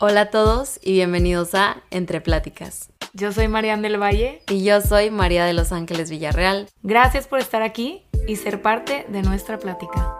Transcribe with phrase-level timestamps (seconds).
[0.00, 2.90] Hola a todos y bienvenidos a Entre Pláticas.
[3.12, 4.42] Yo soy Marian del Valle.
[4.50, 6.68] Y yo soy María de Los Ángeles Villarreal.
[6.82, 10.18] Gracias por estar aquí y ser parte de nuestra plática.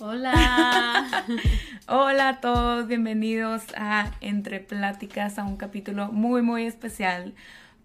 [0.00, 1.24] Hola.
[1.88, 7.34] Hola a todos, bienvenidos a Entre Pláticas, a un capítulo muy, muy especial,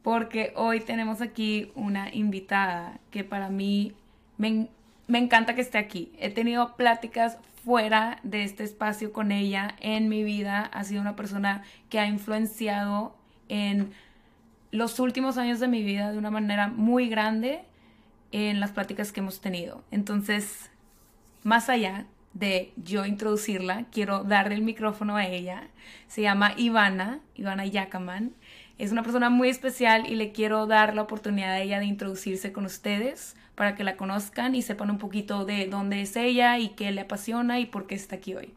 [0.01, 3.93] porque hoy tenemos aquí una invitada que para mí
[4.37, 4.67] me,
[5.07, 6.11] me encanta que esté aquí.
[6.19, 10.61] He tenido pláticas fuera de este espacio con ella en mi vida.
[10.61, 13.15] Ha sido una persona que ha influenciado
[13.49, 13.91] en
[14.71, 17.63] los últimos años de mi vida de una manera muy grande
[18.31, 19.83] en las pláticas que hemos tenido.
[19.91, 20.69] Entonces,
[21.43, 25.69] más allá de yo introducirla, quiero darle el micrófono a ella.
[26.07, 28.33] Se llama Ivana, Ivana Yakaman.
[28.77, 32.51] Es una persona muy especial y le quiero dar la oportunidad a ella de introducirse
[32.51, 36.69] con ustedes para que la conozcan y sepan un poquito de dónde es ella y
[36.75, 38.53] qué le apasiona y por qué está aquí hoy.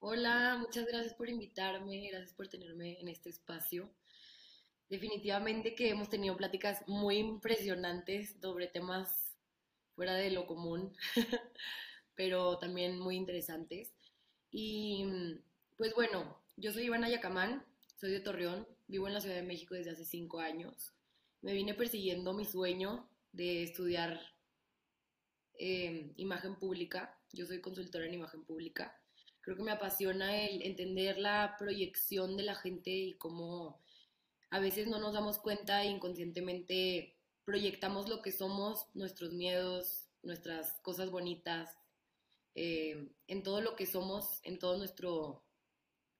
[0.00, 3.90] Hola, muchas gracias por invitarme, gracias por tenerme en este espacio.
[4.88, 9.36] Definitivamente que hemos tenido pláticas muy impresionantes sobre temas
[9.94, 10.96] fuera de lo común,
[12.14, 13.92] pero también muy interesantes.
[14.50, 15.04] Y
[15.76, 17.64] pues bueno, yo soy Ivana Yacamán,
[17.96, 20.92] soy de Torreón, vivo en la Ciudad de México desde hace cinco años.
[21.42, 24.20] Me vine persiguiendo mi sueño de estudiar
[25.54, 27.18] em, imagen pública.
[27.32, 29.00] Yo soy consultora en imagen pública.
[29.40, 33.80] Creo que me apasiona el entender la proyección de la gente y cómo
[34.50, 40.72] a veces no nos damos cuenta e inconscientemente proyectamos lo que somos, nuestros miedos, nuestras
[40.82, 41.70] cosas bonitas,
[42.54, 45.44] em, en todo lo que somos, en todo nuestro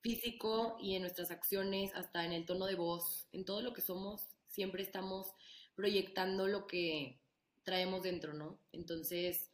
[0.01, 3.83] físico y en nuestras acciones, hasta en el tono de voz, en todo lo que
[3.83, 5.35] somos, siempre estamos
[5.79, 7.21] proyectando lo que
[7.63, 8.59] traemos dentro, ¿no?
[8.73, 9.49] Entonces,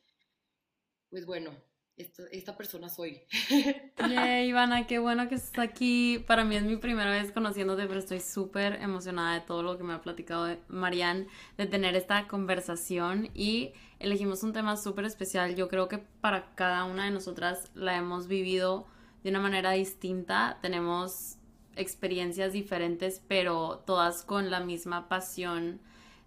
[1.10, 1.50] pues bueno,
[1.98, 3.20] esta, persona soy.
[4.08, 6.24] Yay, Ivana, qué bueno que estás aquí.
[6.26, 9.84] Para mí es mi primera vez conociéndote, pero estoy súper emocionada de todo lo que
[9.84, 11.26] me ha platicado Marianne,
[11.58, 15.54] de tener esta conversación y elegimos un tema súper especial.
[15.56, 18.86] Yo creo que para cada una de nosotras la hemos vivido
[19.22, 20.58] de una manera distinta.
[20.62, 21.36] Tenemos
[21.76, 25.82] experiencias diferentes, pero todas con la misma pasión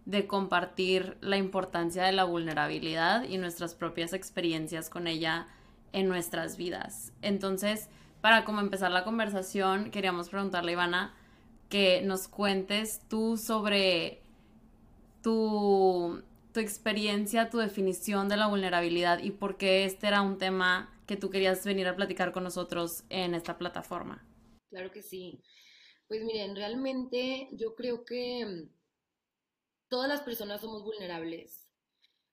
[0.08, 5.48] de compartir la importancia de la vulnerabilidad y nuestras propias experiencias con ella
[5.92, 7.12] en nuestras vidas.
[7.22, 7.90] Entonces,
[8.22, 11.14] para como empezar la conversación, queríamos preguntarle a Ivana
[11.68, 14.22] que nos cuentes tú sobre
[15.22, 20.90] tu, tu experiencia, tu definición de la vulnerabilidad y por qué este era un tema
[21.06, 24.26] que tú querías venir a platicar con nosotros en esta plataforma.
[24.70, 25.42] Claro que sí.
[26.08, 28.70] Pues miren, realmente yo creo que
[29.90, 31.68] todas las personas somos vulnerables.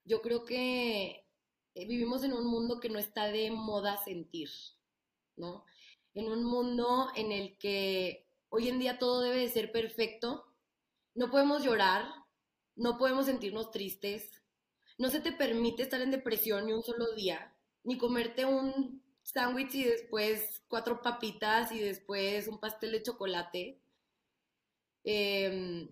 [0.05, 1.27] Yo creo que
[1.75, 4.51] eh, vivimos en un mundo que no está de moda sentir,
[5.37, 5.65] ¿no?
[6.15, 10.45] En un mundo en el que hoy en día todo debe de ser perfecto.
[11.15, 12.05] No podemos llorar,
[12.77, 14.31] no podemos sentirnos tristes,
[14.99, 19.75] no se te permite estar en depresión ni un solo día, ni comerte un sándwich
[19.75, 23.81] y después cuatro papitas y después un pastel de chocolate.
[25.05, 25.89] Eh,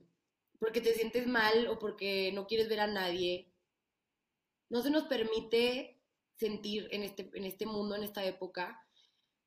[0.62, 3.48] porque te sientes mal o porque no quieres ver a nadie.
[4.70, 5.98] No se nos permite
[6.36, 8.80] sentir en este, en este mundo, en esta época,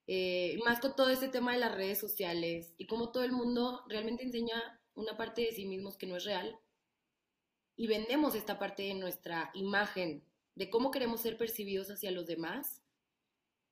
[0.08, 3.86] eh, más con todo este tema de las redes sociales y cómo todo el mundo
[3.88, 6.60] realmente enseña una parte de sí mismos que no es real
[7.78, 10.22] y vendemos esta parte de nuestra imagen,
[10.56, 12.82] de cómo queremos ser percibidos hacia los demás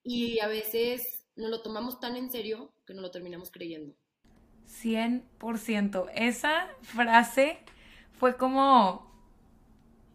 [0.01, 3.97] y a veces nos lo tomamos tan en serio que no lo terminamos creyendo.
[4.69, 6.09] 100%.
[6.15, 7.59] Esa frase
[8.19, 9.11] fue como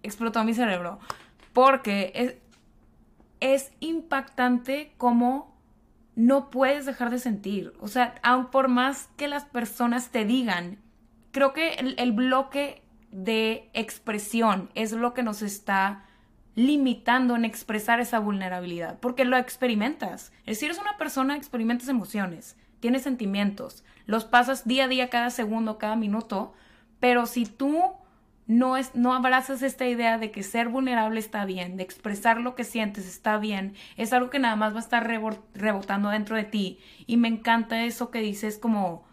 [0.03, 0.99] explotó mi cerebro.
[1.53, 2.35] Porque es,
[3.41, 5.57] es impactante como
[6.15, 7.73] no puedes dejar de sentir.
[7.81, 10.79] O sea, aun por más que las personas te digan,
[11.31, 16.05] creo que el, el bloque de expresión es lo que nos está
[16.55, 20.33] limitando en expresar esa vulnerabilidad, porque lo experimentas.
[20.41, 25.29] Es decir, eres una persona, experimentas emociones, tienes sentimientos, los pasas día a día, cada
[25.29, 26.55] segundo, cada minuto,
[26.99, 27.79] pero si tú
[28.47, 32.55] no, es, no abrazas esta idea de que ser vulnerable está bien, de expresar lo
[32.55, 36.45] que sientes está bien, es algo que nada más va a estar rebotando dentro de
[36.45, 36.79] ti.
[37.07, 39.05] Y me encanta eso que dices como,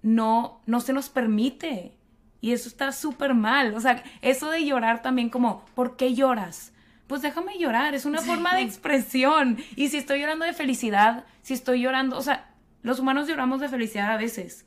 [0.00, 1.94] no, no se nos permite.
[2.40, 3.74] Y eso está súper mal.
[3.74, 6.72] O sea, eso de llorar también como, ¿por qué lloras?
[7.06, 9.58] Pues déjame llorar, es una forma de expresión.
[9.76, 12.48] Y si estoy llorando de felicidad, si estoy llorando, o sea,
[12.82, 14.66] los humanos lloramos de felicidad a veces.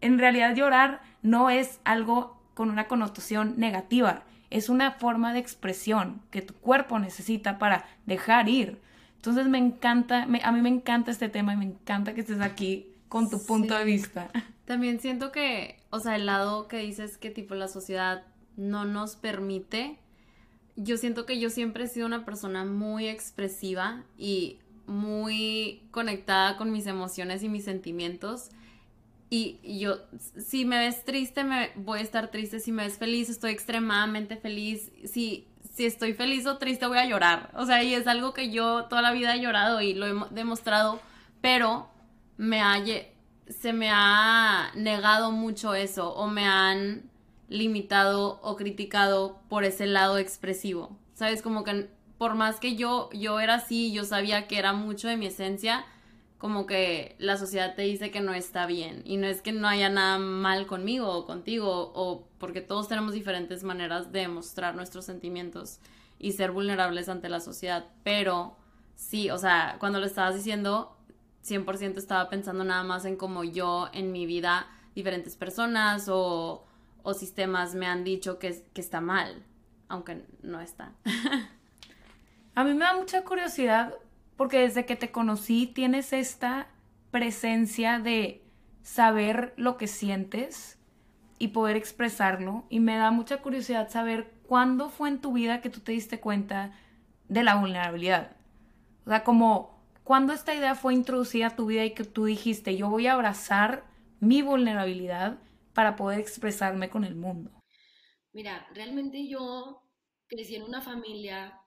[0.00, 6.20] En realidad llorar no es algo con una connotación negativa, es una forma de expresión
[6.30, 8.80] que tu cuerpo necesita para dejar ir.
[9.16, 12.40] Entonces me encanta, me- a mí me encanta este tema y me encanta que estés
[12.40, 14.30] aquí con tu punto de vista.
[14.66, 18.24] También siento que, o sea, el lado que dices que tipo la sociedad
[18.56, 19.98] no nos permite,
[20.76, 24.58] yo siento que yo siempre he sido una persona muy expresiva y
[24.92, 28.50] muy conectada con mis emociones y mis sentimientos.
[29.30, 29.96] Y yo,
[30.36, 32.60] si me ves triste, me voy a estar triste.
[32.60, 34.92] Si me ves feliz, estoy extremadamente feliz.
[35.06, 37.50] Si, si estoy feliz o triste, voy a llorar.
[37.56, 40.12] O sea, y es algo que yo toda la vida he llorado y lo he
[40.12, 41.00] mo- demostrado,
[41.40, 41.88] pero
[42.36, 42.74] me ha,
[43.48, 47.04] se me ha negado mucho eso o me han
[47.48, 50.98] limitado o criticado por ese lado expresivo.
[51.14, 51.40] ¿Sabes?
[51.40, 51.88] Como que
[52.22, 55.84] por más que yo, yo era así, yo sabía que era mucho de mi esencia,
[56.38, 59.02] como que la sociedad te dice que no está bien.
[59.04, 63.12] Y no es que no haya nada mal conmigo o contigo, o porque todos tenemos
[63.12, 65.80] diferentes maneras de mostrar nuestros sentimientos
[66.20, 67.86] y ser vulnerables ante la sociedad.
[68.04, 68.56] Pero
[68.94, 70.96] sí, o sea, cuando lo estabas diciendo,
[71.44, 76.64] 100% estaba pensando nada más en cómo yo en mi vida, diferentes personas o,
[77.02, 79.42] o sistemas me han dicho que, que está mal,
[79.88, 80.92] aunque no está.
[82.54, 83.94] A mí me da mucha curiosidad
[84.36, 86.68] porque desde que te conocí tienes esta
[87.10, 88.42] presencia de
[88.82, 90.78] saber lo que sientes
[91.38, 92.64] y poder expresarlo.
[92.68, 96.20] Y me da mucha curiosidad saber cuándo fue en tu vida que tú te diste
[96.20, 96.72] cuenta
[97.28, 98.36] de la vulnerabilidad.
[99.06, 102.76] O sea, como cuándo esta idea fue introducida a tu vida y que tú dijiste,
[102.76, 103.84] yo voy a abrazar
[104.20, 105.38] mi vulnerabilidad
[105.72, 107.50] para poder expresarme con el mundo.
[108.32, 109.82] Mira, realmente yo
[110.26, 111.58] crecí en una familia,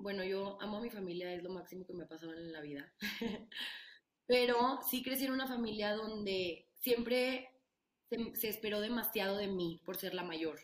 [0.00, 2.60] bueno, yo amo a mi familia, es lo máximo que me ha pasado en la
[2.60, 2.92] vida,
[4.26, 7.50] pero sí crecí en una familia donde siempre
[8.34, 10.58] se, esperó demasiado de mí por ser la mayor.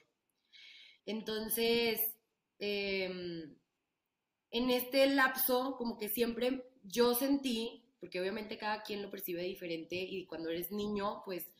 [1.05, 2.17] Entonces,
[2.59, 3.55] em,
[4.51, 9.97] en este lapso, como que siempre yo sentí, porque obviamente cada quien lo percibe diferente
[9.97, 11.51] y cuando eres niño, pues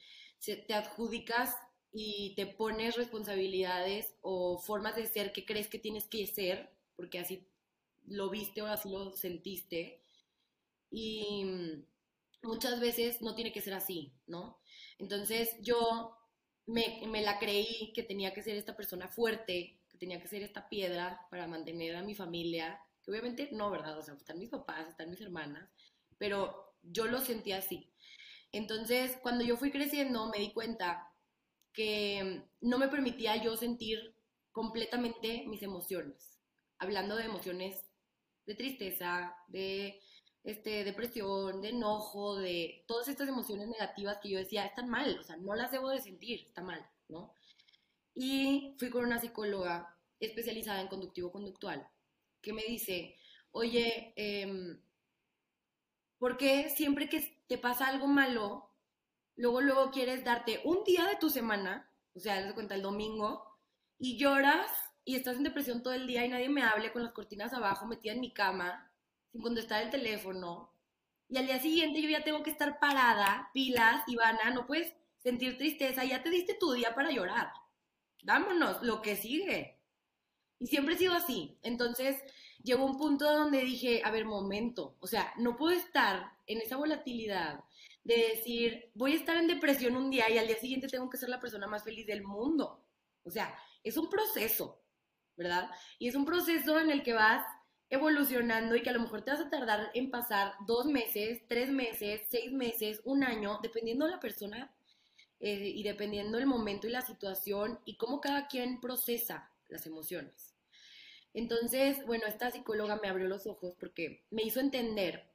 [0.45, 1.55] te adjudicas
[1.93, 7.19] y te pones responsabilidades o formas de ser que crees que tienes que ser, porque
[7.19, 7.47] así
[8.07, 10.03] lo viste o así lo sentiste.
[10.91, 11.45] Y
[12.43, 14.61] muchas veces no tiene que ser así, ¿no?
[14.99, 16.17] Entonces yo
[16.67, 20.43] me, me la creí que tenía que ser esta persona fuerte, que tenía que ser
[20.43, 23.99] esta piedra para mantener a mi familia, que obviamente no, ¿verdad?
[23.99, 25.69] O sea, están mis papás, están mis hermanas,
[26.19, 27.91] pero yo lo sentía así.
[28.53, 31.13] Entonces, cuando yo fui creciendo, me di cuenta
[31.73, 34.17] que no me permitía yo sentir
[34.51, 36.41] completamente mis emociones.
[36.79, 37.86] Hablando de emociones
[38.47, 40.01] de tristeza, de
[40.45, 45.23] este, depresión, de enojo, de todas estas emociones negativas que yo decía, están mal, o
[45.23, 47.35] sea, no las debo de sentir, está mal, ¿no?
[48.15, 51.87] Y fui con una psicóloga especializada en conductivo-conductual
[52.41, 53.17] que me dice,
[53.51, 54.81] oye, em,
[56.19, 58.71] ¿por qué siempre que te pasa algo malo,
[59.35, 63.45] luego, luego quieres darte un día de tu semana, o sea, das cuenta el domingo,
[63.99, 64.71] y lloras
[65.07, 67.87] y estás en depresión todo el día y nadie me hable con las cortinas abajo,
[67.87, 68.91] metida en mi cama,
[69.33, 70.77] sin contestar el teléfono,
[71.29, 75.59] y al día siguiente yo ya tengo que estar parada, pilas, Ivana, no puedes sentir
[75.59, 77.51] tristeza, ya te diste tu día para llorar.
[78.23, 79.79] Vámonos, lo que sigue.
[80.59, 81.59] Y siempre he sido así.
[81.63, 82.17] Entonces,
[82.63, 86.77] llegó un punto donde dije, a ver, momento, o sea, no puedo estar en esa
[86.77, 87.65] volatilidad
[88.05, 91.19] de decir, voy a estar en depresión un día y al día siguiente tengo que
[91.19, 92.85] ser la persona más feliz del mundo.
[93.25, 94.81] O sea, es un proceso,
[95.37, 95.71] ¿verdad?
[95.99, 97.45] Y es un proceso en el que vas
[97.89, 101.71] evolucionando y que a lo mejor te vas a tardar en pasar dos meses, tres
[101.71, 104.75] meses, seis meses, un año, dependiendo de la persona
[105.39, 110.55] eh, y dependiendo el momento y la situación y cómo cada quien procesa las emociones.
[111.33, 115.31] Entonces, bueno, esta psicóloga me abrió los ojos porque me hizo entender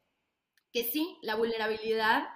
[0.73, 2.27] que sí, la vulnerabilidad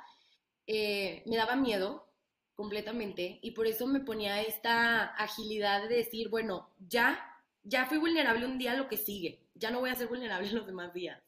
[0.67, 2.07] eh, me daba miedo
[2.53, 7.19] completamente y por eso me ponía esta agilidad de decir, bueno, ya,
[7.65, 10.65] ya fui vulnerable un día, lo que sigue, ya no voy a ser vulnerable los
[10.65, 11.22] demás días.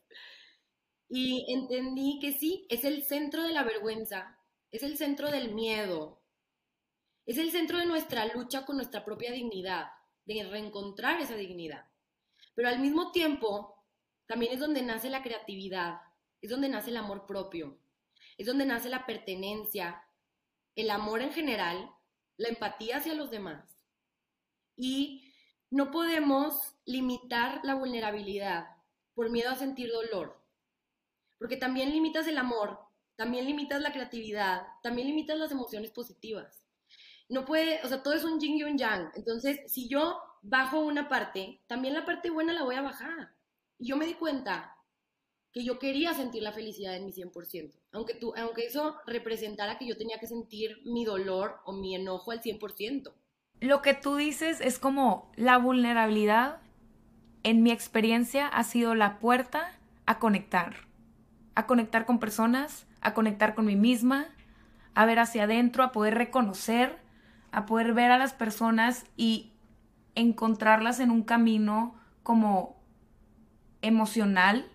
[1.09, 4.39] Y entendí que sí, es el centro de la vergüenza,
[4.71, 6.21] es el centro del miedo,
[7.25, 9.87] es el centro de nuestra lucha con nuestra propia dignidad,
[10.25, 11.85] de reencontrar esa dignidad.
[12.53, 13.85] Pero al mismo tiempo,
[14.27, 16.01] también es donde nace la creatividad,
[16.41, 17.79] es donde nace el amor propio,
[18.37, 20.03] es donde nace la pertenencia,
[20.75, 21.89] el amor en general,
[22.35, 23.77] la empatía hacia los demás.
[24.75, 25.26] Y
[25.69, 28.67] no podemos limitar la vulnerabilidad
[29.13, 30.41] por miedo a sentir dolor,
[31.37, 32.79] porque también limitas el amor,
[33.15, 36.63] también limitas la creatividad, también limitas las emociones positivas.
[37.29, 39.11] No puede, o sea, todo es un yin y un yang.
[39.15, 43.35] Entonces, si yo bajo una parte, también la parte buena la voy a bajar.
[43.77, 44.77] Y yo me di cuenta
[45.51, 49.87] que yo quería sentir la felicidad en mi 100%, aunque, tú, aunque eso representara que
[49.87, 53.13] yo tenía que sentir mi dolor o mi enojo al 100%.
[53.59, 56.57] Lo que tú dices es como la vulnerabilidad,
[57.43, 59.71] en mi experiencia, ha sido la puerta
[60.05, 60.75] a conectar,
[61.55, 64.27] a conectar con personas, a conectar con mí misma,
[64.93, 66.97] a ver hacia adentro, a poder reconocer,
[67.51, 69.53] a poder ver a las personas y
[70.15, 72.75] encontrarlas en un camino como
[73.81, 74.67] emocional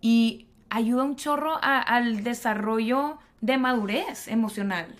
[0.00, 4.94] y ayuda un chorro al desarrollo de madurez emocional.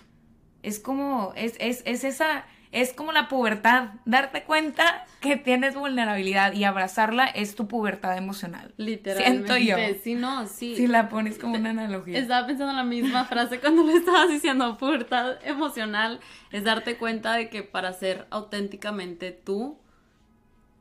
[0.63, 6.53] Es como, es, es, es esa, es como la pubertad, darte cuenta que tienes vulnerabilidad
[6.53, 8.73] y abrazarla es tu pubertad emocional.
[8.77, 9.53] Literalmente.
[9.53, 9.99] Siento yo.
[10.03, 10.75] Sí, no, sí.
[10.75, 12.19] Si la pones como una analogía.
[12.19, 16.19] Estaba pensando en la misma frase cuando lo estabas diciendo, pubertad emocional,
[16.51, 19.79] es darte cuenta de que para ser auténticamente tú,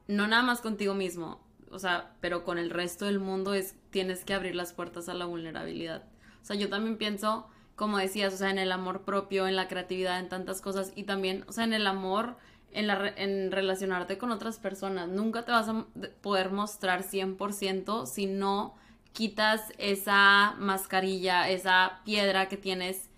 [0.09, 1.41] no nada más contigo mismo,
[1.71, 5.15] o sea, pero con el resto del mundo es tienes que abrir las puertas a
[5.15, 6.05] la vulnerabilidad.
[6.43, 9.69] O sea, yo también pienso, como decías, o sea, en el amor propio, en la
[9.69, 12.37] creatividad, en tantas cosas y también, o sea, en el amor,
[12.73, 15.09] en, la, en relacionarte con otras personas.
[15.09, 15.87] Nunca te vas a
[16.23, 18.75] poder mostrar 100% si no
[19.13, 23.11] quitas esa mascarilla, esa piedra que tienes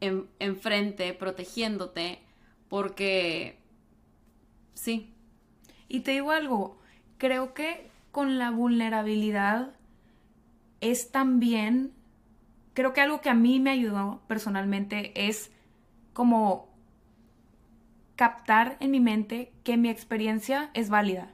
[0.00, 2.20] en, enfrente protegiéndote,
[2.68, 3.58] porque
[4.74, 5.14] sí.
[5.88, 6.78] Y te digo algo,
[7.18, 9.72] creo que con la vulnerabilidad
[10.80, 11.92] es también,
[12.76, 15.50] creo que algo que a mí me ayudó personalmente es
[16.12, 16.68] como
[18.16, 21.30] captar en mi mente que mi experiencia es válida.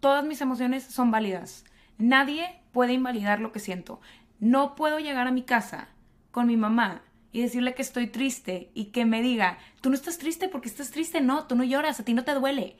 [0.00, 1.64] Todas mis emociones son válidas.
[1.96, 4.00] Nadie puede invalidar lo que siento.
[4.40, 5.90] No puedo llegar a mi casa
[6.32, 10.18] con mi mamá y decirle que estoy triste y que me diga, tú no estás
[10.18, 12.76] triste porque estás triste, no, tú no lloras, a ti no te duele.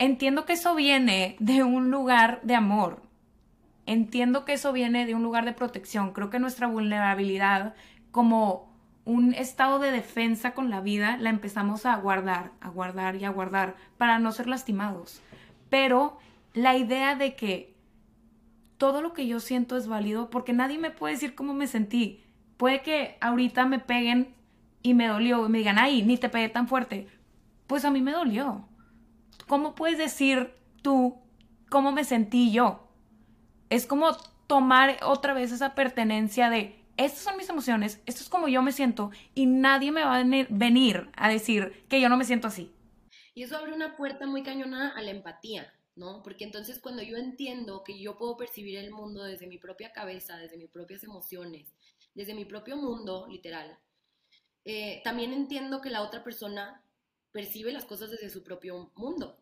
[0.00, 3.07] Entiendo que eso viene de un lugar de amor.
[3.88, 6.12] Entiendo que eso viene de un lugar de protección.
[6.12, 7.74] Creo que nuestra vulnerabilidad
[8.10, 8.68] como
[9.06, 13.30] un estado de defensa con la vida la empezamos a guardar, a guardar y a
[13.30, 15.22] guardar para no ser lastimados.
[15.70, 16.18] Pero
[16.52, 17.74] la idea de que
[18.76, 22.22] todo lo que yo siento es válido porque nadie me puede decir cómo me sentí.
[22.58, 24.34] Puede que ahorita me peguen
[24.82, 27.08] y me dolió y me digan, ay, ni te pegué tan fuerte.
[27.66, 28.68] Pues a mí me dolió.
[29.46, 30.52] ¿cómo puedes decir
[30.82, 31.16] tú
[31.70, 32.87] cómo me sentí yo?
[33.70, 38.48] Es como tomar otra vez esa pertenencia de, estas son mis emociones, esto es como
[38.48, 42.24] yo me siento y nadie me va a venir a decir que yo no me
[42.24, 42.72] siento así.
[43.34, 46.22] Y eso abre una puerta muy cañona a la empatía, ¿no?
[46.22, 50.36] Porque entonces cuando yo entiendo que yo puedo percibir el mundo desde mi propia cabeza,
[50.38, 51.72] desde mis propias emociones,
[52.14, 53.78] desde mi propio mundo, literal,
[54.64, 56.82] eh, también entiendo que la otra persona
[57.32, 59.38] percibe las cosas desde su propio mundo.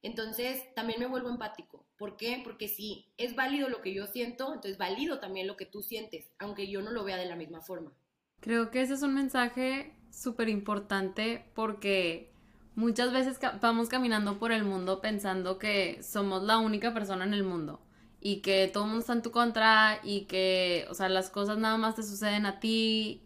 [0.00, 1.87] Entonces, también me vuelvo empático.
[1.98, 2.40] ¿Por qué?
[2.44, 6.30] Porque si es válido lo que yo siento, entonces válido también lo que tú sientes,
[6.38, 7.92] aunque yo no lo vea de la misma forma.
[8.40, 12.32] Creo que ese es un mensaje súper importante porque
[12.76, 17.42] muchas veces vamos caminando por el mundo pensando que somos la única persona en el
[17.42, 17.80] mundo
[18.20, 21.58] y que todo el mundo está en tu contra y que, o sea, las cosas
[21.58, 23.22] nada más te suceden a ti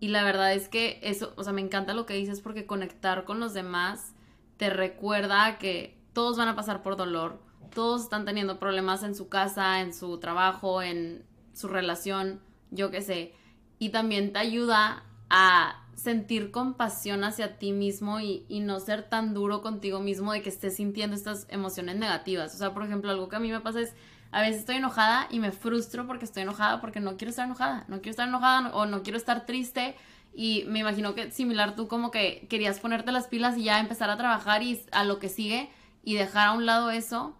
[0.00, 3.24] y la verdad es que eso, o sea, me encanta lo que dices porque conectar
[3.24, 4.14] con los demás
[4.56, 7.40] te recuerda que todos van a pasar por dolor,
[7.70, 12.40] todos están teniendo problemas en su casa, en su trabajo, en su relación,
[12.70, 13.34] yo qué sé.
[13.78, 19.62] Y también te ayuda a sentir compasión hacia ti mismo y, no ser tan duro
[19.62, 22.54] contigo mismo de que estés sintiendo estas emociones negativas.
[22.54, 23.94] O sea, por ejemplo, algo que a mí me pasa es
[24.32, 27.84] a veces estoy enojada y me frustro porque estoy enojada porque no quiero estar enojada,
[27.88, 29.94] no quiero estar enojada o no quiero estar triste
[30.34, 34.10] y me imagino que similar tú como que querías ponerte las pilas y ya empezar
[34.10, 35.70] a trabajar y a lo que sigue
[36.02, 37.36] y dejar a un lado eso,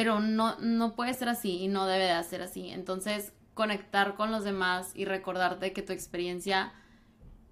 [0.00, 2.70] pero no, no puede ser así y no debe de ser así.
[2.70, 6.72] Entonces, conectar con los demás y recordarte que tu experiencia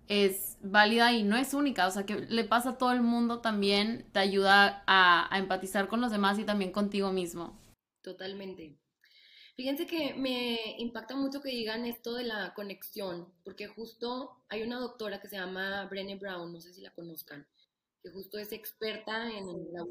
[0.07, 3.43] es válida y no es única, o sea, que le pasa a todo el mundo
[3.43, 7.61] también, te ayuda a, empatizar con los demás y también contigo mismo.
[8.00, 8.78] Totalmente.
[9.55, 14.78] Fíjense que me impacta mucho que digan esto de la conexión, porque justo hay una
[14.78, 17.47] doctora que se llama Brené Brown, no sé si la conozcan,
[18.02, 19.85] que justo es experta en la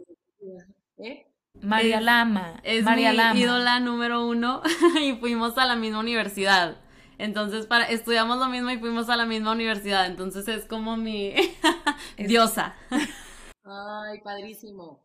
[1.06, 1.28] ¿eh?
[1.62, 2.60] María Lama.
[2.64, 3.40] Es María mi Lama.
[3.40, 4.62] ídola número uno
[5.02, 6.78] y fuimos a la misma universidad.
[7.18, 10.06] Entonces, para, estudiamos lo mismo y fuimos a la misma universidad.
[10.06, 11.34] Entonces es como mi
[12.18, 12.76] diosa.
[13.64, 15.04] Ay, padrísimo.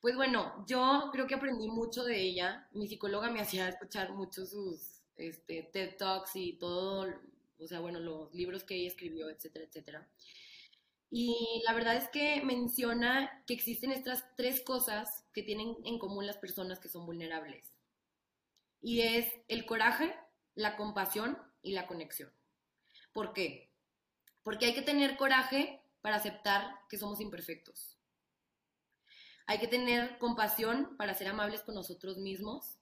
[0.00, 2.66] Pues bueno, yo creo que aprendí mucho de ella.
[2.72, 7.06] Mi psicóloga me hacía escuchar mucho sus este, TED Talks y todo,
[7.58, 10.08] o sea, bueno, los libros que ella escribió, etcétera, etcétera.
[11.12, 16.26] Y la verdad es que menciona que existen estas tres cosas que tienen en común
[16.26, 17.72] las personas que son vulnerables.
[18.82, 20.14] y es el coraje,
[20.54, 22.32] la compasión y la conexión.
[23.12, 23.72] ¿Por qué?
[24.42, 27.98] Porque hay que tener coraje para aceptar que somos imperfectos.
[29.46, 32.78] Hay que tener compasión para ser amables con nosotros mismos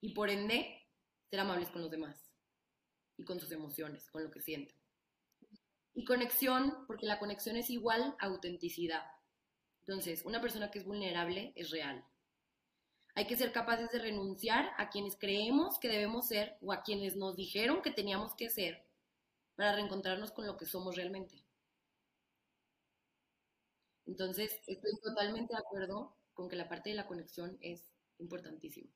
[0.00, 0.88] y por ende
[1.30, 2.32] ser amables con los demás
[3.18, 4.76] y con sus emociones, con lo que sienten.
[5.94, 9.04] Y conexión, porque la conexión es igual a autenticidad.
[9.80, 12.04] Entonces, una persona que es vulnerable es real.
[13.14, 17.16] Hay que ser capaces de renunciar a quienes creemos que debemos ser o a quienes
[17.16, 18.86] nos dijeron que teníamos que ser
[19.54, 21.44] para reencontrarnos con lo que somos realmente.
[24.06, 28.90] Entonces, estoy totalmente de acuerdo con que la parte de la conexión es importantísima.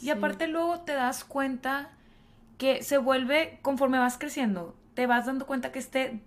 [0.00, 1.98] Y aparte luego te das cuenta
[2.58, 6.20] que se vuelve, conforme vas creciendo, te vas dando cuenta que este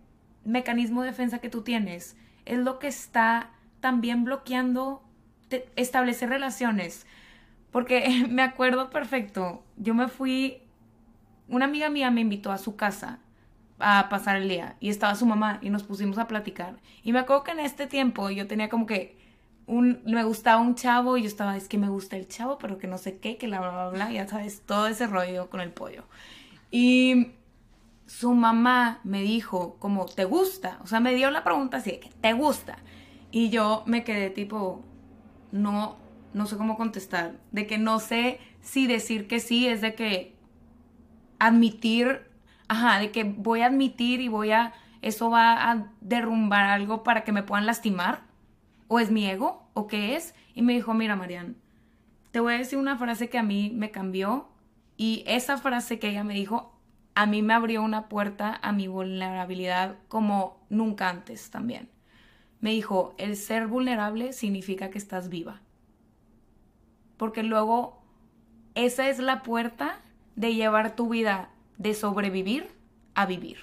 [0.45, 5.03] mecanismo de defensa que tú tienes es lo que está también bloqueando
[5.75, 7.05] establecer relaciones.
[7.71, 10.61] Porque me acuerdo perfecto, yo me fui,
[11.47, 13.19] una amiga mía me invitó a su casa
[13.79, 16.77] a pasar el día y estaba su mamá y nos pusimos a platicar.
[17.03, 19.17] Y me acuerdo que en este tiempo yo tenía como que
[19.67, 22.77] un, me gustaba un chavo y yo estaba, es que me gusta el chavo, pero
[22.77, 25.59] que no sé qué, que la bla, bla, bla, ya sabes, todo ese rollo con
[25.59, 26.05] el pollo.
[26.71, 27.31] Y
[28.07, 30.79] su mamá me dijo, como, ¿te gusta?
[30.81, 32.77] O sea, me dio la pregunta así, que ¿te gusta?
[33.31, 34.81] Y yo me quedé tipo,
[35.51, 35.97] no,
[36.33, 40.35] no sé cómo contestar, de que no sé si decir que sí, es de que
[41.37, 42.29] admitir,
[42.69, 47.23] ajá, de que voy a admitir y voy a, eso va a derrumbar algo para
[47.25, 48.23] que me puedan lastimar,
[48.87, 50.33] o es mi ego, o qué es.
[50.55, 51.57] Y me dijo, mira, Marian,
[52.31, 54.47] te voy a decir una frase que a mí me cambió
[54.95, 56.76] y esa frase que ella me dijo
[57.17, 61.89] a mí me abrió una puerta a mi vulnerabilidad como nunca antes también.
[62.61, 65.59] Me dijo, el ser vulnerable significa que estás viva.
[67.17, 68.03] Porque luego
[68.75, 69.99] esa es la puerta
[70.35, 72.67] de llevar tu vida de sobrevivir
[73.15, 73.57] a vivir.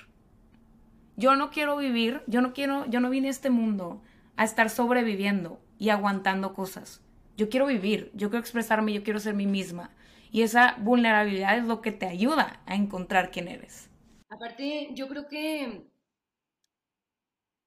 [1.17, 4.03] Yo no quiero vivir, yo no quiero, yo no vine a este mundo
[4.35, 7.03] a estar sobreviviendo y aguantando cosas.
[7.37, 9.93] Yo quiero vivir, yo quiero expresarme, yo quiero ser mí misma.
[10.35, 13.89] Y esa vulnerabilidad es lo que te ayuda a encontrar quién eres.
[14.29, 15.87] Aparte, yo creo que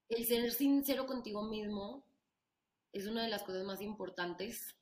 [0.10, 2.04] el ser sincero contigo mismo
[2.92, 4.76] es una de las cosas más importantes,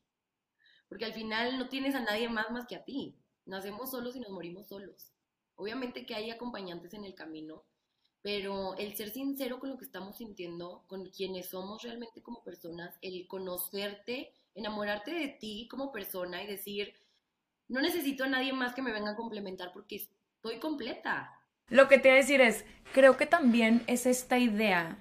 [0.90, 3.20] porque al final no tienes a nadie más más que a ti.
[3.46, 5.12] Nacemos solos y nos morimos solos.
[5.56, 7.66] Obviamente que hay acompañantes en el camino,
[8.24, 12.98] pero el ser sincero con lo que estamos sintiendo, con quienes somos realmente como personas,
[13.04, 16.96] el conocerte, enamorarte de ti como persona y decir,
[17.68, 21.40] no necesito a nadie más que me venga a complementar porque estoy completa.
[21.70, 25.00] Lo que te voy a decir es, creo que también es esta idea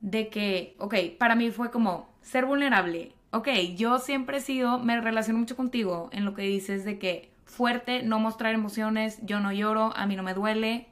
[0.00, 3.12] de que, ok, para mí fue como ser vulnerable.
[3.30, 7.30] Ok, yo siempre he sido, me relaciono mucho contigo en lo que dices de que
[7.44, 10.88] fuerte, no mostrar emociones, yo no lloro, a mí no me duele,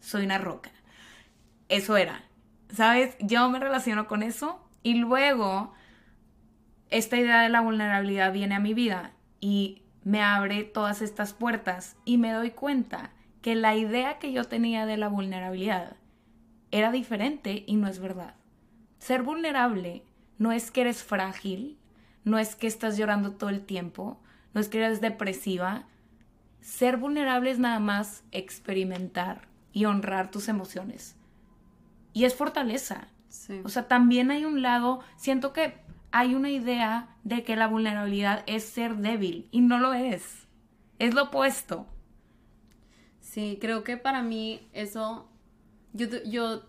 [0.00, 0.70] soy una roca.
[1.68, 2.24] Eso era,
[2.70, 3.16] ¿sabes?
[3.20, 5.72] Yo me relaciono con eso y luego
[6.90, 11.96] esta idea de la vulnerabilidad viene a mi vida y me abre todas estas puertas
[12.04, 13.10] y me doy cuenta
[13.42, 15.96] que la idea que yo tenía de la vulnerabilidad
[16.70, 18.34] era diferente y no es verdad.
[18.98, 20.04] Ser vulnerable
[20.38, 21.78] no es que eres frágil,
[22.24, 24.20] no es que estás llorando todo el tiempo,
[24.54, 25.86] no es que eres depresiva.
[26.60, 31.16] Ser vulnerable es nada más experimentar y honrar tus emociones.
[32.12, 33.08] Y es fortaleza.
[33.64, 35.74] O sea, también hay un lado, siento que
[36.12, 40.46] hay una idea de que la vulnerabilidad es ser débil y no lo es.
[40.98, 41.86] Es lo opuesto.
[43.20, 45.28] Sí, creo que para mí eso,
[45.92, 46.62] yo, yo,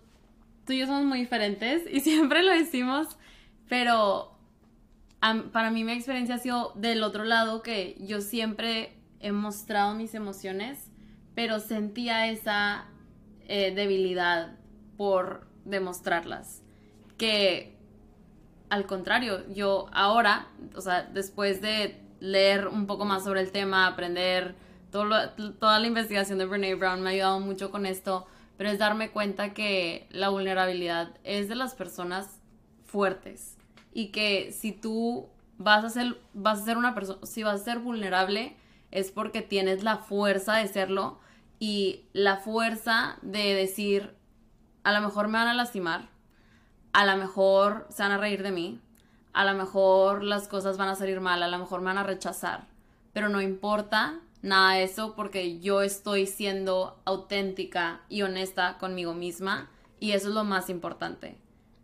[0.66, 3.18] tú y yo somos muy diferentes y siempre lo decimos,
[3.68, 4.38] pero
[5.52, 10.14] para mí mi experiencia ha sido del otro lado que yo siempre he mostrado mis
[10.16, 10.92] emociones,
[11.36, 12.86] pero sentía esa
[13.48, 14.58] eh, debilidad
[14.98, 16.64] por demostrarlas.
[17.18, 17.78] Que
[18.72, 23.86] al contrario, yo ahora, o sea, después de leer un poco más sobre el tema,
[23.86, 24.56] aprender
[24.92, 29.12] toda la investigación de Brene Brown me ha ayudado mucho con esto, pero es darme
[29.12, 32.40] cuenta que la vulnerabilidad es de las personas
[32.86, 33.58] fuertes
[33.92, 37.64] y que si tú vas a ser, vas a ser una persona, si vas a
[37.66, 38.56] ser vulnerable
[38.92, 41.20] es porque tienes la fuerza de serlo
[41.60, 44.16] y la fuerza de decir,
[44.84, 46.11] a lo mejor me van a lastimar,
[46.94, 48.80] a lo mejor se van a reír de mí,
[49.34, 52.04] a lo mejor las cosas van a salir mal, a lo mejor me van a
[52.04, 52.68] rechazar,
[53.14, 59.70] pero no importa nada de eso porque yo estoy siendo auténtica y honesta conmigo misma
[60.00, 61.38] y eso es lo más importante.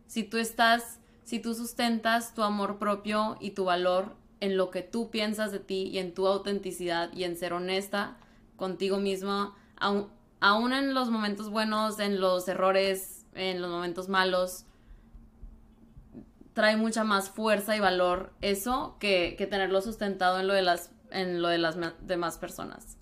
[0.06, 4.82] Si tú estás, si tú sustentas tu amor propio y tu valor en lo que
[4.82, 8.16] tú piensas de ti y en tu autenticidad y en ser honesta
[8.56, 14.64] contigo misma, aún en los momentos buenos, en los errores, en los momentos malos,
[16.58, 20.90] trae mucha más fuerza y valor eso que, que tenerlo sustentado en lo de las,
[21.12, 22.98] en lo de las demás personas.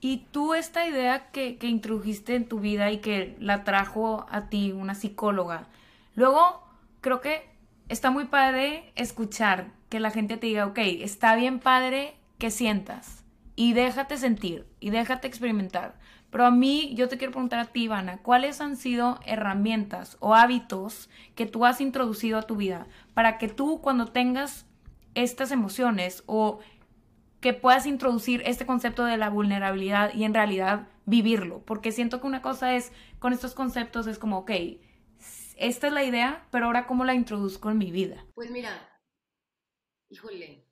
[0.00, 4.50] Y tú esta idea que, que introdujiste en tu vida y que la trajo a
[4.50, 5.68] ti una psicóloga,
[6.14, 6.62] luego
[7.00, 7.48] creo que
[7.88, 13.24] está muy padre escuchar que la gente te diga, ok, está bien padre que sientas
[13.56, 15.98] y déjate sentir y déjate experimentar.
[16.30, 20.34] Pero a mí, yo te quiero preguntar a ti, Ivana, ¿cuáles han sido herramientas o
[20.34, 24.66] hábitos que tú has introducido a tu vida para que tú cuando tengas
[25.14, 26.60] estas emociones o
[27.40, 31.60] que puedas introducir este concepto de la vulnerabilidad y en realidad vivirlo?
[31.64, 34.50] Porque siento que una cosa es, con estos conceptos es como, ok,
[35.56, 38.24] esta es la idea, pero ahora cómo la introduzco en mi vida.
[38.34, 38.70] Pues mira,
[40.10, 40.66] híjole,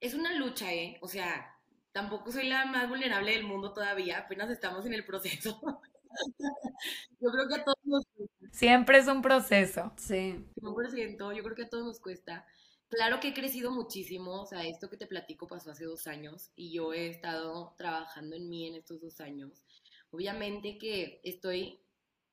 [0.00, 0.98] es una lucha, ¿eh?
[1.02, 1.55] O sea,
[1.96, 5.58] tampoco soy la más vulnerable del mundo todavía, apenas estamos en el proceso.
[7.20, 8.48] yo creo que a todos nos cuesta.
[8.52, 9.94] Siempre es un proceso.
[9.96, 10.44] Sí.
[10.60, 12.44] 100%, yo creo que a todos nos cuesta.
[12.90, 16.50] Claro que he crecido muchísimo, o sea, esto que te platico pasó hace dos años
[16.54, 19.64] y yo he estado trabajando en mí en estos dos años.
[20.10, 21.80] Obviamente que estoy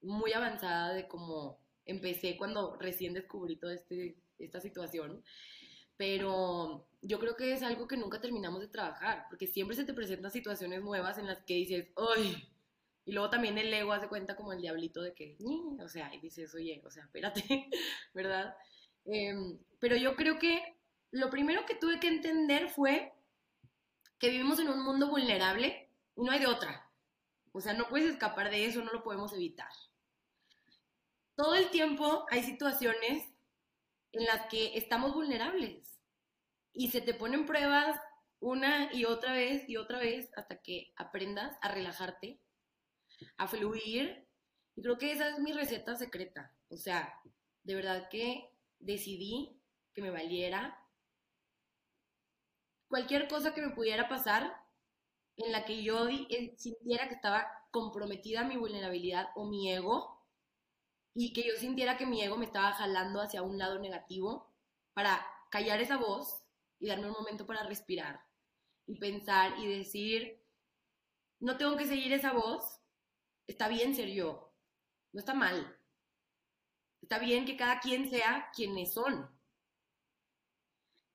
[0.01, 5.23] muy avanzada de cómo empecé cuando recién descubrí toda este, esta situación
[6.05, 9.93] pero yo creo que es algo que nunca terminamos de trabajar, porque siempre se te
[9.93, 12.49] presentan situaciones nuevas en las que dices, ¡ay!
[13.05, 15.37] Y luego también el ego hace cuenta como el diablito de que,
[15.79, 17.69] o sea, y dices, oye, o sea, espérate,
[18.13, 18.53] ¿verdad?
[19.05, 20.75] Em, pero yo creo que
[21.11, 23.13] lo primero que tuve que entender fue
[24.19, 26.91] que vivimos en un mundo vulnerable y no hay de otra.
[27.53, 29.71] O sea, no puedes escapar de eso, no lo podemos evitar.
[31.35, 33.23] Todo el tiempo hay situaciones
[34.11, 35.92] en las que estamos vulnerables
[36.73, 37.99] y se te ponen pruebas
[38.39, 42.39] una y otra vez y otra vez hasta que aprendas a relajarte,
[43.37, 44.27] a fluir.
[44.75, 46.51] Y creo que esa es mi receta secreta.
[46.69, 47.21] O sea,
[47.63, 49.61] de verdad que decidí
[49.93, 50.79] que me valiera
[52.87, 54.61] cualquier cosa que me pudiera pasar
[55.37, 60.13] en la que yo eh, sintiera que estaba comprometida mi vulnerabilidad o mi ego,
[61.15, 64.51] y que yo sintiera que mi ego me estaba jalando hacia un lado negativo
[64.93, 66.42] para callar esa voz
[66.83, 68.19] y darme un momento para respirar
[68.85, 70.43] y pensar y decir,
[71.39, 72.81] no tengo que seguir esa voz,
[73.47, 74.53] está bien ser yo,
[75.13, 75.79] no está mal,
[77.01, 79.29] está bien que cada quien sea quienes son.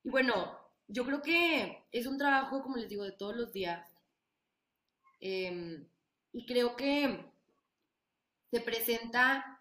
[0.02, 3.87] Y bueno, yo creo que es un trabajo, como les digo, de todos los días.
[5.20, 5.87] Em,
[6.33, 7.31] y creo que
[8.50, 9.59] se presenta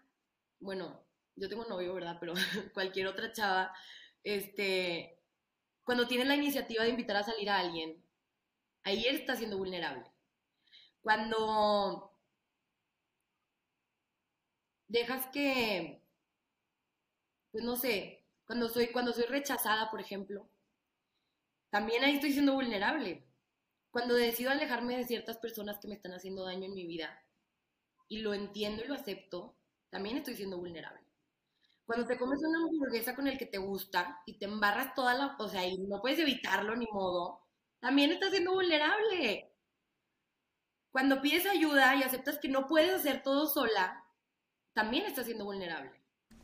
[0.60, 1.04] bueno,
[1.36, 2.16] yo tengo novio, ¿verdad?
[2.20, 2.34] Pero
[2.74, 3.72] cualquier otra chava,
[4.22, 5.17] este,
[5.88, 8.04] cuando tienes la iniciativa de invitar a salir a alguien,
[8.82, 10.04] ahí él está siendo vulnerable.
[11.00, 12.14] Cuando
[14.86, 16.04] dejas que,
[17.50, 20.50] pues no sé, cuando soy, cuando soy rechazada, por ejemplo,
[21.70, 23.26] también ahí estoy siendo vulnerable.
[23.90, 27.24] Cuando decido alejarme de ciertas personas que me están haciendo daño en mi vida
[28.08, 29.56] y lo entiendo y lo acepto,
[29.88, 31.07] también estoy siendo vulnerable.
[31.88, 35.36] Cuando te comes una hamburguesa con el que te gusta y te embarras toda la,
[35.38, 37.40] o sea, y no puedes evitarlo ni modo,
[37.80, 39.50] también estás siendo vulnerable.
[40.92, 44.04] Cuando pides ayuda y aceptas que no puedes hacer todo sola,
[44.74, 45.90] también estás siendo vulnerable.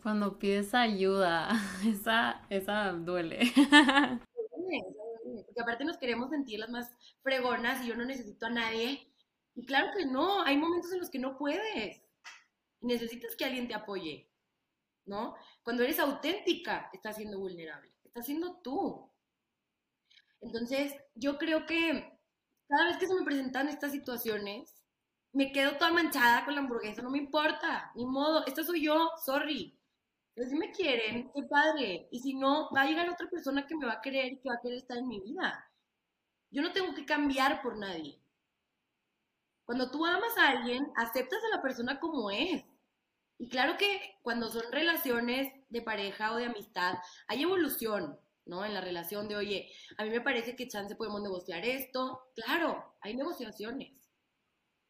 [0.03, 1.51] Cuando pides ayuda,
[1.87, 3.53] esa, esa duele.
[5.45, 6.91] Porque aparte nos queremos sentir las más
[7.23, 9.13] fregonas y yo no necesito a nadie.
[9.55, 12.01] Y claro que no, hay momentos en los que no puedes
[12.81, 14.31] necesitas que alguien te apoye,
[15.07, 15.35] ¿no?
[15.63, 19.11] Cuando eres auténtica, estás siendo vulnerable, estás siendo tú.
[20.41, 22.19] Entonces, yo creo que
[22.69, 24.75] cada vez que se me presentan estas situaciones,
[25.33, 29.11] me quedo toda manchada con la hamburguesa, no me importa, ni modo, esta soy yo,
[29.25, 29.77] sorry.
[30.35, 32.09] Pero si me quieren, qué padre.
[32.11, 34.49] Y si no, va a llegar otra persona que me va a querer y que
[34.49, 35.71] va a querer estar en mi vida.
[36.51, 38.21] Yo no tengo que cambiar por nadie.
[39.65, 42.65] Cuando tú amas a alguien, aceptas a la persona como es.
[43.39, 46.95] Y claro que cuando son relaciones de pareja o de amistad,
[47.27, 48.65] hay evolución, ¿no?
[48.65, 52.31] En la relación de, oye, a mí me parece que chance podemos negociar esto.
[52.35, 53.93] Claro, hay negociaciones,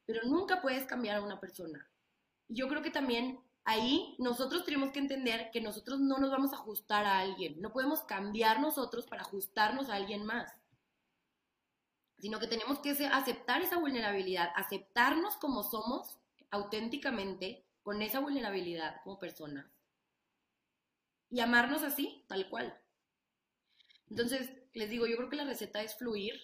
[0.04, 1.88] pero nunca puedes cambiar a una persona.
[2.48, 6.52] Y yo creo que también ahí nosotros tenemos que entender que nosotros no nos vamos
[6.52, 10.52] a ajustar a alguien, no podemos cambiar nosotros para ajustarnos a alguien más,
[12.18, 16.18] sino que tenemos que aceptar esa vulnerabilidad, aceptarnos como somos
[16.50, 19.66] auténticamente con esa vulnerabilidad como personas
[21.30, 22.76] y amarnos así, tal cual.
[24.08, 26.34] Entonces, les digo, yo creo que la receta es fluir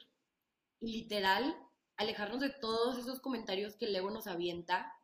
[0.81, 1.57] y literal
[1.97, 4.95] alejarnos de todos esos comentarios que el ego nos avienta,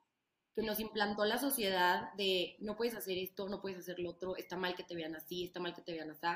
[0.54, 4.36] que nos implantó la sociedad de no puedes hacer esto, no puedes hacer lo otro,
[4.36, 6.26] está mal que te vean así, está mal que te vean así.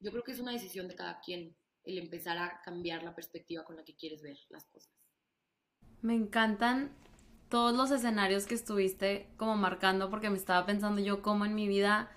[0.00, 3.64] Yo creo que es una decisión de cada quien el empezar a cambiar la perspectiva
[3.64, 4.92] con la que quieres ver las cosas.
[6.02, 6.94] Me encantan
[7.48, 11.68] todos los escenarios que estuviste como marcando porque me estaba pensando yo cómo en mi
[11.68, 12.10] vida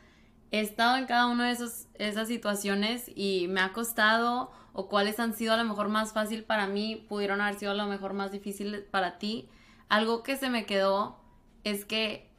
[0.51, 5.19] he estado en cada una de esos, esas situaciones y me ha costado o cuáles
[5.19, 8.13] han sido a lo mejor más fácil para mí, pudieron haber sido a lo mejor
[8.13, 9.49] más difícil para ti.
[9.89, 11.19] Algo que se me quedó
[11.63, 12.29] es que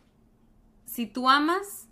[0.87, 1.89] si tú amas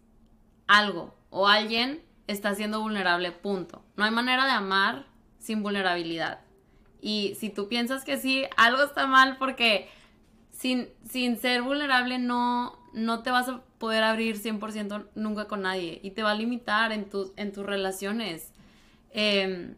[0.66, 3.82] algo o alguien, está siendo vulnerable, punto.
[3.96, 5.06] No hay manera de amar
[5.38, 6.40] sin vulnerabilidad.
[7.00, 9.88] Y si tú piensas que sí, algo está mal porque
[10.58, 16.00] sin, sin ser vulnerable no, no te vas a poder abrir 100% nunca con nadie
[16.02, 18.52] y te va a limitar en, tus en tus relaciones.
[19.12, 19.76] Em,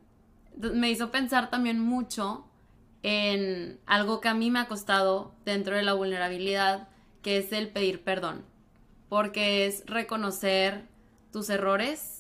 [0.57, 2.47] me hizo pensar también mucho
[3.03, 6.89] en algo que a mí me ha costado dentro de la vulnerabilidad,
[7.21, 8.43] que es el pedir perdón,
[9.11, 10.87] porque es reconocer
[11.31, 12.20] tus errores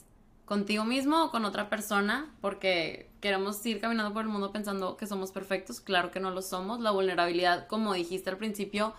[0.50, 5.06] contigo mismo o con otra persona, porque queremos ir caminando por el mundo pensando que
[5.06, 8.92] somos perfectos, claro que no lo somos, la vulnerabilidad, como dijiste al principio,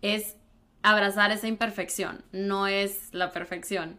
[0.00, 0.36] es
[0.82, 3.98] abrazar esa imperfección, no es la perfección.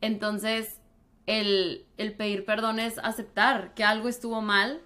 [0.00, 0.80] Entonces,
[1.26, 1.84] el,
[2.16, 4.80] pedir perdón es aceptar que algo estuvo mal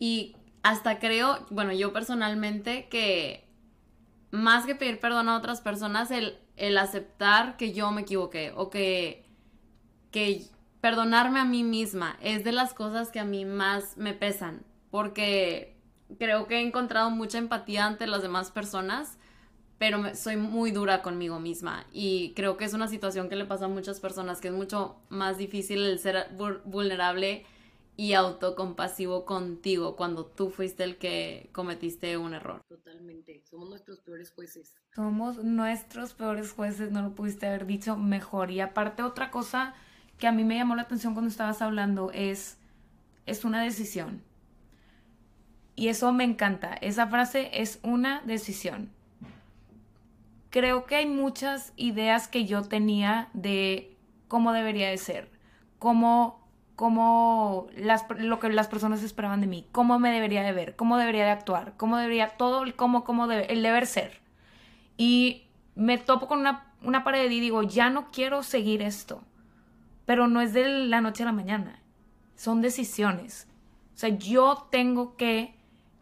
[0.00, 3.46] y hasta creo, bueno, yo personalmente que
[4.32, 8.70] más que pedir perdón a otras personas, el, el aceptar que yo me equivoqué o
[8.70, 9.24] que,
[10.10, 10.50] que
[10.80, 15.76] perdonarme a mí misma es de las cosas que a mí más me pesan, porque
[16.18, 19.18] creo que he encontrado mucha empatía ante las demás personas
[19.80, 23.64] pero soy muy dura conmigo misma y creo que es una situación que le pasa
[23.64, 26.28] a muchas personas, que es mucho más difícil el ser
[26.66, 27.46] vulnerable
[27.96, 32.60] y autocompasivo contigo cuando tú fuiste el que cometiste un error.
[32.68, 34.74] Totalmente, somos nuestros peores jueces.
[34.94, 38.50] Somos nuestros peores jueces, no lo pudiste haber dicho mejor.
[38.50, 39.74] Y aparte otra cosa
[40.20, 42.58] que a mí me llamó la atención cuando estabas hablando es,
[43.26, 44.22] es una decisión.
[45.74, 48.90] Y eso me encanta, esa frase es una decisión
[50.50, 53.96] creo que hay muchas ideas que yo tenía de
[54.28, 55.30] cómo debería de ser,
[55.78, 56.40] cómo,
[56.76, 60.98] cómo las, lo que las personas esperaban de mí, cómo me debería de ver, cómo
[60.98, 64.20] debería de actuar, cómo debería, todo el cómo, cómo debe, el deber ser.
[64.96, 65.44] Y
[65.76, 69.22] me topo con una, una pared y digo, ya no quiero seguir esto.
[70.10, 71.78] Pero no es de la noche a la mañana,
[72.34, 73.46] son decisiones.
[73.94, 75.54] O sea, yo tengo que,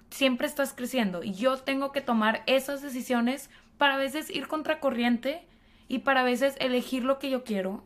[0.09, 5.47] siempre estás creciendo y yo tengo que tomar esas decisiones para a veces ir contracorriente
[5.89, 7.85] y para a veces elegir lo que yo quiero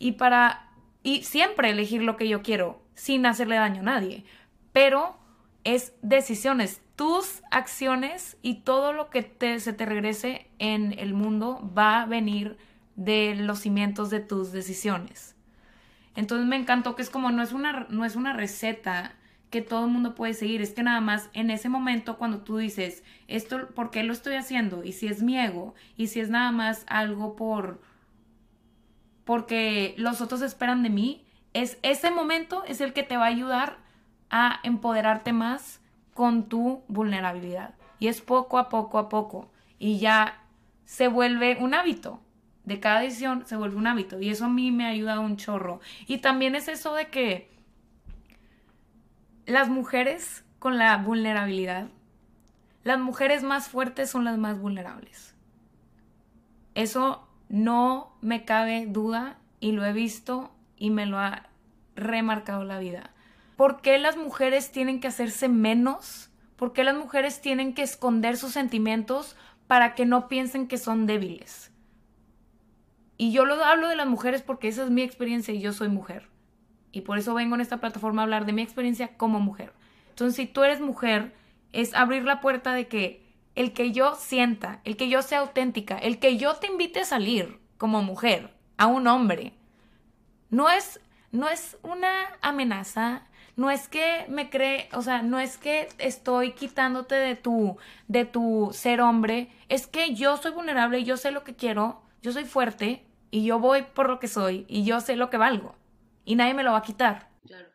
[0.00, 0.72] y para
[1.04, 4.24] y siempre elegir lo que yo quiero sin hacerle daño a nadie,
[4.72, 5.16] pero
[5.62, 11.60] es decisiones, tus acciones y todo lo que te, se te regrese en el mundo
[11.78, 12.58] va a venir
[12.98, 15.36] de los cimientos de tus decisiones.
[16.16, 19.14] Entonces me encantó que es como no es una, no es una receta
[19.50, 20.60] que todo el mundo puede seguir.
[20.60, 24.34] Es que nada más en ese momento cuando tú dices, esto, ¿por qué lo estoy
[24.34, 24.82] haciendo?
[24.82, 27.80] Y si es mi ego, y si es nada más algo por,
[29.24, 33.28] porque los otros esperan de mí, es ese momento es el que te va a
[33.28, 33.78] ayudar
[34.28, 35.80] a empoderarte más
[36.14, 37.74] con tu vulnerabilidad.
[38.00, 39.52] Y es poco a poco a poco.
[39.78, 40.42] Y ya
[40.84, 42.20] se vuelve un hábito.
[42.68, 44.20] De cada decisión se vuelve un hábito.
[44.20, 45.80] Y eso a mí me ha ayudado un chorro.
[46.06, 47.50] Y también es eso de que
[49.46, 51.88] las mujeres con la vulnerabilidad,
[52.84, 55.34] las mujeres más fuertes son las más vulnerables.
[56.74, 61.48] Eso no me cabe duda y lo he visto y me lo ha
[61.96, 63.12] remarcado la vida.
[63.56, 66.28] ¿Por qué las mujeres tienen que hacerse menos?
[66.56, 71.06] ¿Por qué las mujeres tienen que esconder sus sentimientos para que no piensen que son
[71.06, 71.72] débiles?
[73.18, 75.88] Y yo lo hablo de las mujeres porque esa es mi experiencia y yo soy
[75.88, 76.28] mujer.
[76.92, 79.72] Y por eso vengo en esta plataforma a hablar de mi experiencia como mujer.
[80.10, 81.34] Entonces, si tú eres mujer,
[81.72, 83.26] es abrir la puerta de que
[83.56, 87.04] el que yo sienta, el que yo sea auténtica, el que yo te invite a
[87.04, 89.52] salir como mujer a un hombre,
[90.48, 91.00] no es,
[91.32, 93.26] no es una amenaza,
[93.56, 97.76] no es que me cree, o sea, no es que estoy quitándote de tu,
[98.06, 102.32] de tu ser hombre, es que yo soy vulnerable yo sé lo que quiero, yo
[102.32, 105.74] soy fuerte y yo voy por lo que soy y yo sé lo que valgo
[106.24, 107.30] y nadie me lo va a quitar.
[107.46, 107.68] Claro.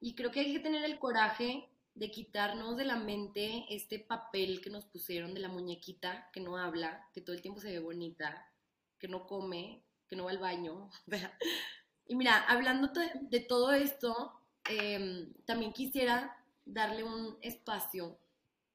[0.00, 4.60] Y creo que hay que tener el coraje de quitarnos de la mente este papel
[4.60, 7.78] que nos pusieron de la muñequita que no habla, que todo el tiempo se ve
[7.78, 8.50] bonita,
[8.98, 10.90] que no come, que no va al baño.
[12.06, 12.90] Y mira, hablando
[13.30, 14.32] de, todo esto,
[14.68, 18.18] em, también quisiera darle un espacio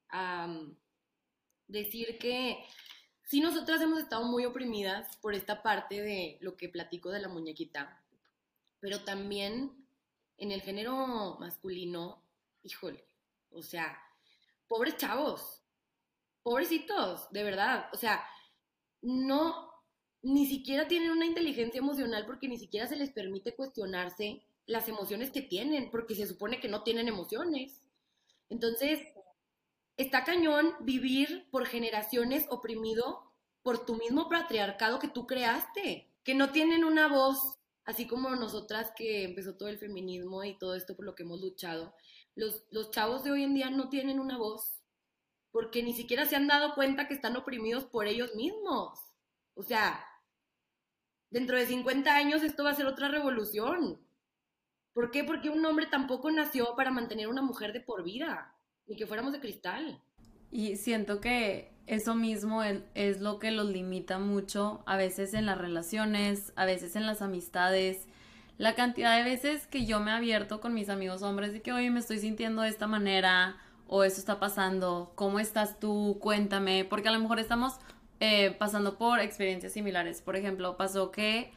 [0.08, 0.78] a mm,
[1.68, 2.64] decir que
[3.26, 7.28] sí nosotras hemos estado muy oprimidas por esta parte de lo que platico de la
[7.28, 8.02] muñequita,
[8.80, 9.86] pero también
[10.38, 12.24] en el género masculino,
[12.64, 13.06] híjole,
[13.52, 13.98] o sea,
[14.68, 15.62] pobres chavos,
[16.44, 18.24] pobrecitos, de verdad, o sea,
[19.02, 19.72] no,
[20.22, 25.32] ni siquiera tienen una inteligencia emocional porque ni siquiera se les permite cuestionarse las emociones
[25.32, 27.84] que tienen, porque se supone que no tienen emociones.
[28.50, 29.00] Entonces,
[29.98, 33.32] está cañón vivir por generaciones oprimido
[33.64, 38.92] por tu mismo patriarcado que tú creaste, que no tienen una voz, así como nosotras
[38.96, 41.96] que empezó todo el feminismo y todo esto por lo que hemos luchado.
[42.36, 44.82] Los, chavos de hoy en día no tienen una voz,
[45.52, 49.00] porque ni siquiera se han dado cuenta que están oprimidos por ellos mismos.
[49.56, 50.06] O sea,
[51.30, 54.06] dentro de 50 años esto va a ser otra revolución.
[54.94, 55.24] ¿Por qué?
[55.24, 58.55] Porque un hombre tampoco nació para mantener una mujer de por vida
[58.88, 60.00] ni que fuéramos de cristal.
[60.52, 65.58] Y siento que eso mismo es, lo que los limita mucho, a veces en las
[65.58, 68.08] relaciones, a veces en las amistades.
[68.58, 71.92] La cantidad de veces que yo me abierto con mis amigos hombres y que, oye,
[71.92, 76.18] me estoy sintiendo de esta manera, o eso está pasando, ¿cómo estás tú?
[76.22, 77.74] Cuéntame, porque a lo mejor estamos
[78.20, 80.22] eh, pasando por experiencias similares.
[80.22, 81.52] Por ejemplo, pasó que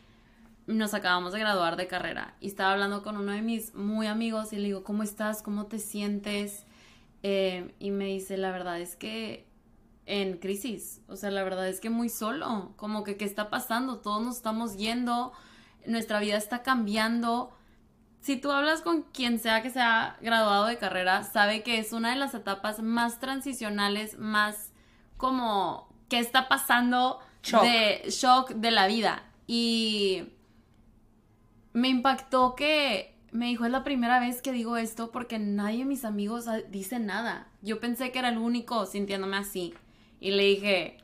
[0.66, 4.52] nos acabamos de graduar de carrera y estaba hablando con uno de mis muy amigos
[4.52, 5.42] y le digo, ¿cómo estás?
[5.42, 6.66] ¿Cómo te sientes?
[7.22, 9.46] Eh, y me dice, la verdad es que
[10.06, 13.98] en crisis, o sea, la verdad es que muy solo, como que qué está pasando,
[13.98, 15.32] todos nos estamos yendo,
[15.86, 17.52] nuestra vida está cambiando.
[18.20, 21.92] Si tú hablas con quien sea que se ha graduado de carrera, sabe que es
[21.92, 24.72] una de las etapas más transicionales, más
[25.16, 29.24] como qué está pasando de shock de la vida.
[29.46, 30.28] Y
[31.72, 35.84] me impactó que me dijo, es la primera vez que digo esto porque nadie de
[35.84, 37.48] mis amigos dice nada.
[37.62, 39.74] Yo pensé que era el único sintiéndome así.
[40.20, 40.98] Y le dije,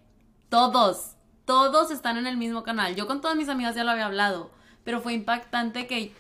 [0.49, 2.95] todos, todos están en el mismo canal.
[2.95, 4.51] Yo con todas mis amigas ya lo había hablado,
[4.85, 6.15] pero fue impactante que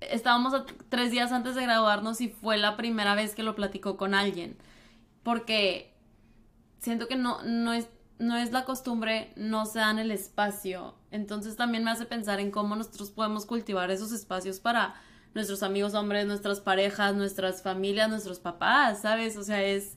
[0.00, 4.14] estábamos tres días antes de graduarnos y fue la primera vez que lo platicó con
[4.14, 4.56] alguien.
[5.22, 5.94] Porque
[6.78, 10.94] siento que no, no, es, no es la costumbre, no se dan el espacio.
[11.10, 14.94] Entonces también me hace pensar en cómo nosotros podemos cultivar esos espacios para
[15.36, 19.36] nuestros amigos hombres, nuestras parejas, nuestras familias, nuestros papás, ¿sabes?
[19.36, 19.96] O sea, es,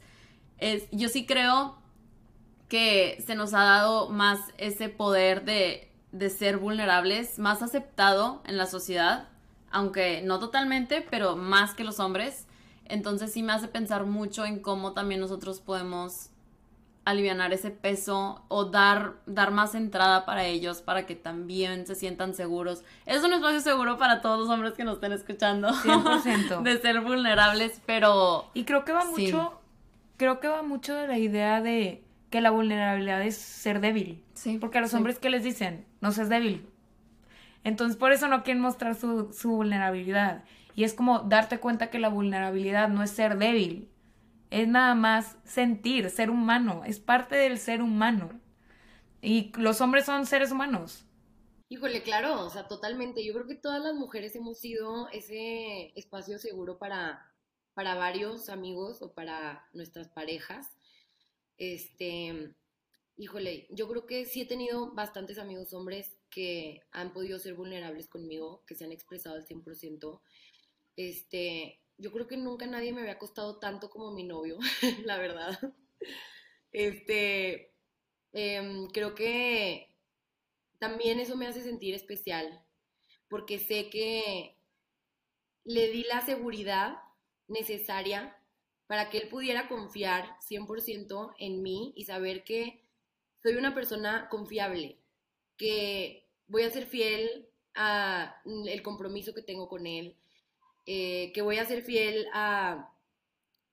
[0.58, 1.78] es, yo sí creo
[2.68, 8.58] que se nos ha dado más ese poder de, de ser vulnerables, más aceptado en
[8.58, 9.30] la sociedad,
[9.72, 12.46] aunque no totalmente, pero más que los hombres.
[12.86, 16.32] Entonces sí me hace pensar mucho en cómo también nosotros podemos
[17.10, 22.34] aliviar ese peso o dar, dar más entrada para ellos para que también se sientan
[22.34, 22.84] seguros.
[23.06, 25.70] Es un espacio seguro para todos los hombres que nos estén escuchando.
[25.70, 26.62] 100%.
[26.64, 28.50] de ser vulnerables, pero...
[28.54, 29.60] Y creo que va mucho,
[30.18, 34.24] creo que va mucho de la idea de que la vulnerabilidad es ser débil.
[34.34, 34.58] Sí.
[34.60, 36.68] Porque a los hombres que les dicen, no seas débil.
[37.64, 40.44] Entonces por eso no quieren mostrar su, su vulnerabilidad.
[40.76, 43.89] Y es como darte cuenta que la vulnerabilidad no es ser débil,
[44.50, 48.40] es nada más sentir, ser humano, es parte del ser humano.
[49.22, 51.06] Y los hombres son seres humanos.
[51.68, 53.24] Híjole, claro, o sea, totalmente.
[53.24, 57.32] Yo creo que todas las mujeres hemos sido ese espacio seguro para,
[57.76, 60.76] para varios amigos o para nuestras parejas.
[61.58, 62.56] Este,
[63.18, 68.08] híjole, yo creo que sí he tenido bastantes amigos hombres que han podido ser vulnerables
[68.08, 70.22] conmigo, que se han expresado al 100%.
[70.96, 74.58] Este, yo creo que nunca nadie me había costado tanto como mi novio,
[75.06, 75.60] la verdad.
[76.72, 77.74] Este,
[78.32, 79.96] em, creo que
[80.80, 82.66] también eso me hace sentir especial,
[83.28, 84.56] porque sé que
[85.66, 86.98] le di la seguridad
[87.48, 88.36] necesaria
[88.88, 92.82] para que él pudiera confiar 100% en mí y saber que
[93.44, 95.00] soy una persona confiable,
[95.58, 100.18] que voy a ser fiel al compromiso que tengo con él,
[100.86, 102.94] eh, que voy a ser fiel a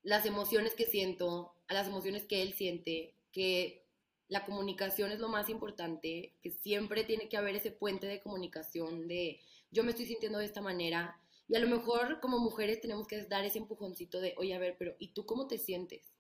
[0.02, 3.86] las emociones que siento, a las emociones que él siente, que
[4.28, 9.08] la comunicación es lo más importante, que siempre tiene que haber ese puente de comunicación
[9.08, 9.40] de
[9.70, 13.22] yo me estoy sintiendo de esta manera y a lo mejor como mujeres tenemos que
[13.24, 16.12] dar ese empujoncito de, oye, a ver, pero ¿y tú cómo te sientes?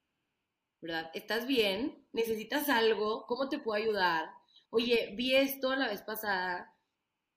[0.80, 1.10] ¿Verdad?
[1.14, 2.06] ¿Estás bien?
[2.12, 3.26] ¿Necesitas algo?
[3.26, 4.30] ¿Cómo te puedo ayudar?
[4.70, 6.76] Oye, vi esto la vez pasada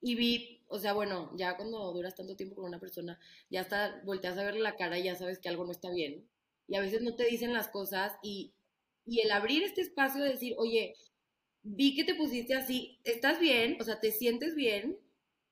[0.01, 4.01] y vi o sea, bueno, ya cuando duras tanto tiempo con una persona, ya hasta
[4.05, 6.25] volteas a verle la cara y ya sabes que algo no está bien.
[6.67, 8.53] Y a veces no te dicen las cosas y,
[9.05, 10.95] y el abrir este espacio de decir, oye,
[11.63, 13.77] vi que te pusiste así, ¿estás bien?
[13.81, 14.97] O sea, ¿te sientes bien?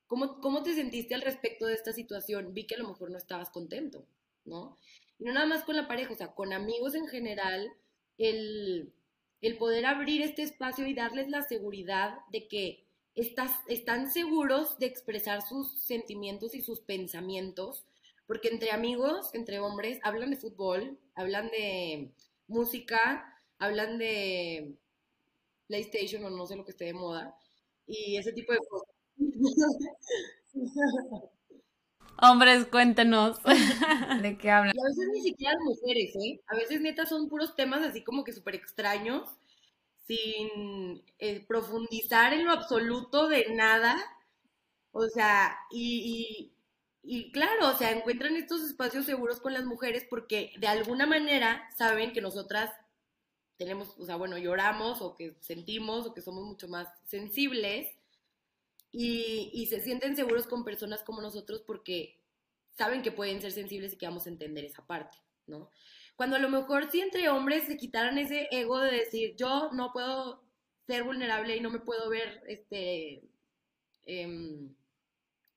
[0.07, 2.53] ¿cómo, ¿cómo te sentiste al respecto de esta situación?
[2.53, 4.05] Vi que a lo mejor no estabas contento,
[4.45, 4.78] ¿no?
[5.20, 7.72] Y no nada más con la pareja, o sea, con amigos en general,
[8.18, 8.93] el,
[9.41, 12.86] el poder abrir este espacio y darles la seguridad de que
[13.18, 17.86] estás, están seguros de expresar sus sentimientos y sus pensamientos,
[18.28, 22.11] porque entre amigos, entre hombres, hablan de fútbol, hablan de
[22.47, 24.76] música, hablan de
[25.68, 27.36] PlayStation o no sé lo que esté de moda,
[27.88, 28.89] y ese tipo de cosas.
[32.20, 33.38] Hombres, cuéntenos.
[34.22, 34.76] ¿De qué hablan?
[34.76, 36.41] Y a veces ni siquiera las mujeres, ¿eh?
[36.47, 39.30] A veces neta son puros temas así como que súper extraños,
[40.07, 43.97] sin eh, profundizar en lo absoluto de nada.
[44.91, 46.53] O sea, y,
[47.33, 52.13] claro, o sea, encuentran estos espacios seguros con las mujeres porque de alguna manera saben
[52.13, 52.71] que nosotras
[53.57, 57.87] tenemos, o sea, bueno, lloramos o que sentimos o que somos mucho más sensibles
[58.91, 62.19] y, y, se sienten seguros con personas como nosotros porque
[62.77, 65.71] saben que pueden ser sensibles y que vamos a entender esa parte, ¿no?
[66.18, 69.93] Cuando a lo mejor si entre hombres se quitaran ese ego de decir, yo no
[69.93, 70.43] puedo
[70.88, 73.22] ser vulnerable y no me puedo ver, este,
[74.07, 74.68] eh,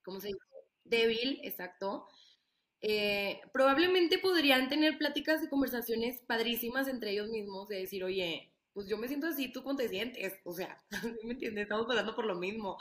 [0.04, 0.38] ¿cómo se dice?
[0.84, 2.08] Débil, exacto.
[2.82, 8.86] Eh, probablemente podrían tener pláticas y conversaciones padrísimas entre ellos mismos de decir, oye, pues
[8.86, 10.76] yo me siento así, tú cómo te sientes, o sea,
[11.24, 11.62] ¿me entiendes?
[11.62, 12.76] Estamos pasando por lo mismo.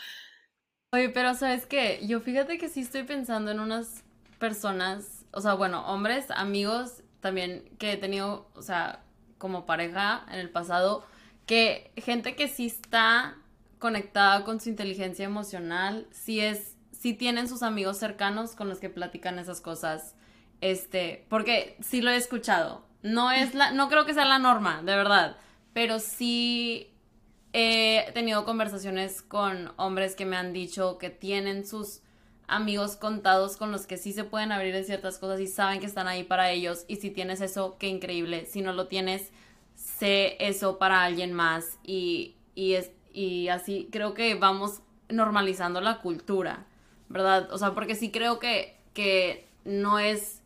[0.91, 4.03] Oye, pero sabes qué, yo fíjate que sí estoy pensando en unas
[4.37, 9.03] personas, o sea, bueno, hombres, amigos también que he tenido, o sea,
[9.37, 11.05] como pareja en el pasado,
[11.45, 13.37] que gente que sí está
[13.79, 18.89] conectada con su inteligencia emocional, sí es, sí tienen sus amigos cercanos con los que
[18.89, 20.15] platican esas cosas,
[20.61, 24.81] este, porque sí lo he escuchado, no es la, no creo que sea la norma,
[24.83, 25.37] de verdad,
[25.73, 26.93] pero sí
[27.53, 32.01] he tenido conversaciones con hombres que me han dicho que tienen sus
[32.49, 35.85] amigos contados con los que sí se pueden abrir en ciertas cosas y saben que
[35.85, 36.85] están ahí para ellos.
[36.87, 38.45] Y si tienes eso, qué increíble.
[38.45, 39.31] Si no lo tienes,
[39.75, 41.77] sé eso para alguien más.
[41.83, 46.65] Y, y, es, y así creo que vamos normalizando la cultura,
[47.07, 47.51] ¿verdad?
[47.51, 50.41] O sea, porque sí creo que, que no es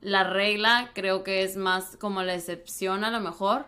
[0.00, 3.66] la regla, creo que es más como la excepción a lo mejor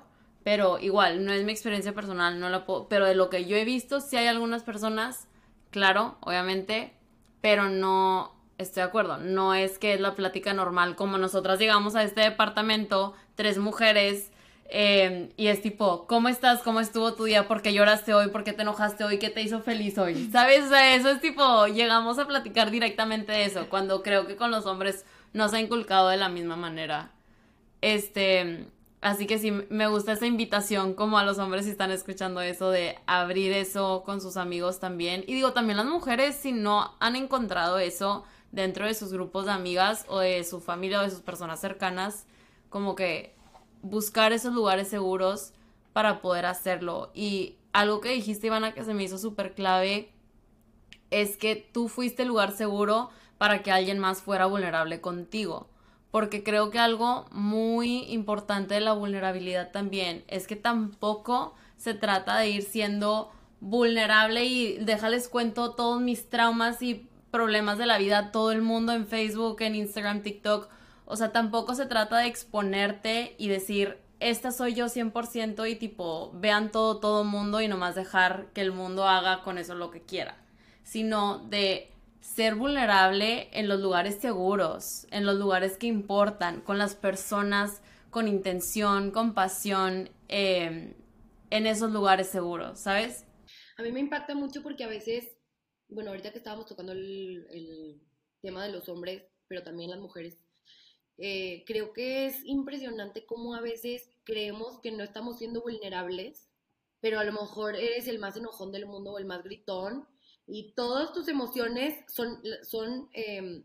[0.49, 3.55] pero igual, no es mi experiencia personal, no la puedo, pero de lo que yo
[3.55, 5.29] he visto, sí hay algunas personas,
[5.71, 6.95] claro, obviamente,
[7.41, 11.95] pero no estoy de acuerdo, no es que es la plática normal, como nosotras llegamos
[11.95, 14.30] a este departamento, tres mujeres,
[14.70, 16.61] eh, y es tipo, ¿cómo estás?
[16.61, 17.49] ¿Cómo estuvo tu día?
[17.49, 18.28] ¿Por qué lloraste hoy?
[18.28, 19.18] ¿Por qué te enojaste hoy?
[19.18, 20.28] ¿Qué te hizo feliz hoy?
[20.32, 20.66] ¿Sabes?
[20.66, 24.51] O sea, eso es tipo, llegamos a platicar directamente de eso, cuando creo que con
[24.51, 27.11] los hombres no se ha inculcado de la misma manera.
[27.80, 28.66] Este,
[29.01, 32.71] Así que sí, me gusta esa invitación como a los hombres si están escuchando eso
[32.71, 35.23] de abrir eso con sus amigos también.
[35.29, 39.53] Y digo, también las mujeres si no han encontrado eso dentro de sus grupos de
[39.53, 42.27] amigas o de su familia o de sus personas cercanas,
[42.71, 43.35] como que
[43.83, 45.53] buscar esos lugares seguros
[45.93, 47.13] para poder hacerlo.
[47.15, 50.11] Y algo que dijiste, Ivana, que se me hizo súper clave,
[51.11, 55.69] es que tú fuiste el lugar seguro para que alguien más fuera vulnerable contigo
[56.11, 62.39] porque creo que algo muy importante de la vulnerabilidad también es que tampoco se trata
[62.39, 63.31] de ir siendo
[63.61, 68.93] vulnerable y déjales cuento todos mis traumas y problemas de la vida todo el mundo
[68.93, 70.69] en Facebook, en Instagram, TikTok.
[71.05, 76.31] O sea, tampoco se trata de exponerte y decir, esta soy yo 100% y tipo,
[76.35, 80.03] vean todo, todo mundo y nomás dejar que el mundo haga con eso lo que
[80.03, 80.37] quiera.
[80.83, 86.95] Sino de ser vulnerable en los lugares seguros, en los lugares que importan, con las
[86.95, 90.95] personas con intención, con pasión, eh,
[91.51, 93.25] en esos lugares seguros, ¿sabes?
[93.77, 95.29] A mí me impacta mucho porque a veces,
[95.89, 98.03] bueno, ahorita que estábamos tocando el, el
[98.41, 100.39] tema de los hombres, pero también las mujeres,
[101.19, 106.49] eh, creo que es impresionante cómo a veces creemos que no estamos siendo vulnerables,
[107.01, 110.07] pero a lo mejor eres el más enojón del mundo o el más gritón
[110.49, 113.63] y todas tus emociones son, son eh,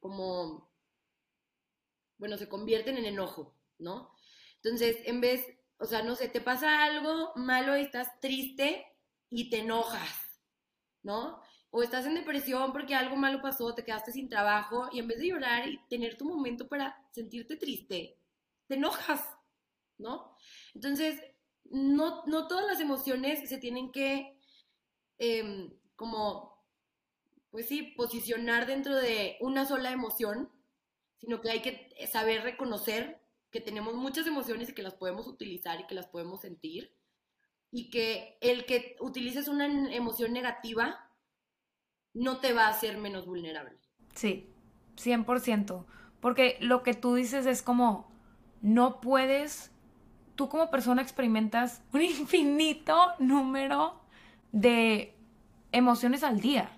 [0.00, 0.68] como,
[2.18, 4.12] bueno, se convierten en enojo, ¿no?
[4.56, 5.46] Entonces, en vez,
[5.78, 8.84] o sea, no sé, te pasa algo malo y estás triste
[9.30, 10.40] y te enojas,
[11.04, 11.40] ¿no?
[11.70, 15.18] O estás en depresión porque algo malo pasó, te quedaste sin trabajo y en vez
[15.18, 18.18] de llorar y tener tu momento para sentirte triste,
[18.66, 19.24] te enojas,
[19.98, 20.36] ¿no?
[20.74, 21.20] Entonces,
[21.70, 24.36] no, no todas las emociones se tienen que
[25.18, 26.64] eh, como,
[27.50, 30.48] pues sí, posicionar dentro de una sola emoción,
[31.16, 33.20] sino que hay que saber reconocer
[33.50, 36.96] que tenemos muchas emociones y que las podemos utilizar y que las podemos sentir.
[37.70, 41.10] Y que el que utilices una emoción negativa
[42.14, 43.76] no te va a hacer menos vulnerable.
[44.14, 44.48] Sí,
[44.96, 45.84] 100%.
[46.20, 48.08] Porque lo que tú dices es como,
[48.62, 49.72] no puedes,
[50.36, 54.00] tú como persona experimentas un infinito número
[54.52, 55.17] de
[55.72, 56.70] emociones al día.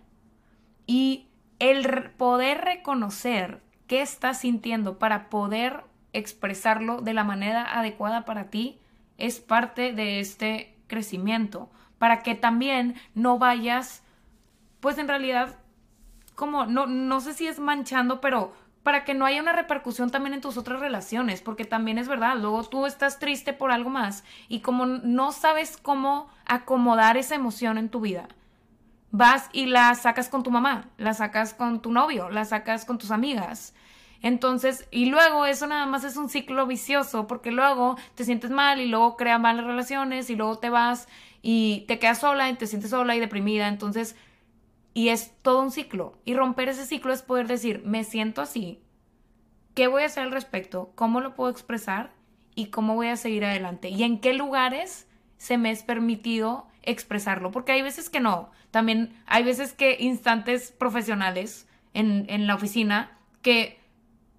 [0.86, 1.28] Y
[1.59, 8.80] el poder reconocer qué estás sintiendo para poder expresarlo de la manera adecuada para ti
[9.18, 11.70] es parte de este crecimiento.
[11.99, 14.03] Para que también no vayas,
[14.80, 15.57] pues en realidad,
[16.34, 20.34] como, no, no sé si es manchando, pero para que no haya una repercusión también
[20.34, 24.24] en tus otras relaciones, porque también es verdad, luego tú estás triste por algo más
[24.49, 28.28] y como no sabes cómo acomodar esa emoción en tu vida,
[29.11, 32.98] vas y la sacas con tu mamá, la sacas con tu novio, la sacas con
[32.98, 33.74] tus amigas.
[34.22, 38.80] Entonces, y luego eso nada más es un ciclo vicioso, porque luego te sientes mal
[38.80, 41.08] y luego crea malas relaciones y luego te vas
[41.42, 43.68] y te quedas sola y te sientes sola y deprimida.
[43.68, 44.16] Entonces,
[44.92, 46.18] y es todo un ciclo.
[46.24, 48.82] Y romper ese ciclo es poder decir, me siento así,
[49.74, 50.92] ¿qué voy a hacer al respecto?
[50.94, 52.12] ¿Cómo lo puedo expresar?
[52.54, 53.88] ¿Y cómo voy a seguir adelante?
[53.88, 55.08] ¿Y en qué lugares
[55.38, 57.50] se me es permitido expresarlo?
[57.52, 58.50] Porque hay veces que no.
[58.70, 63.80] También hay veces que instantes profesionales en, en la oficina que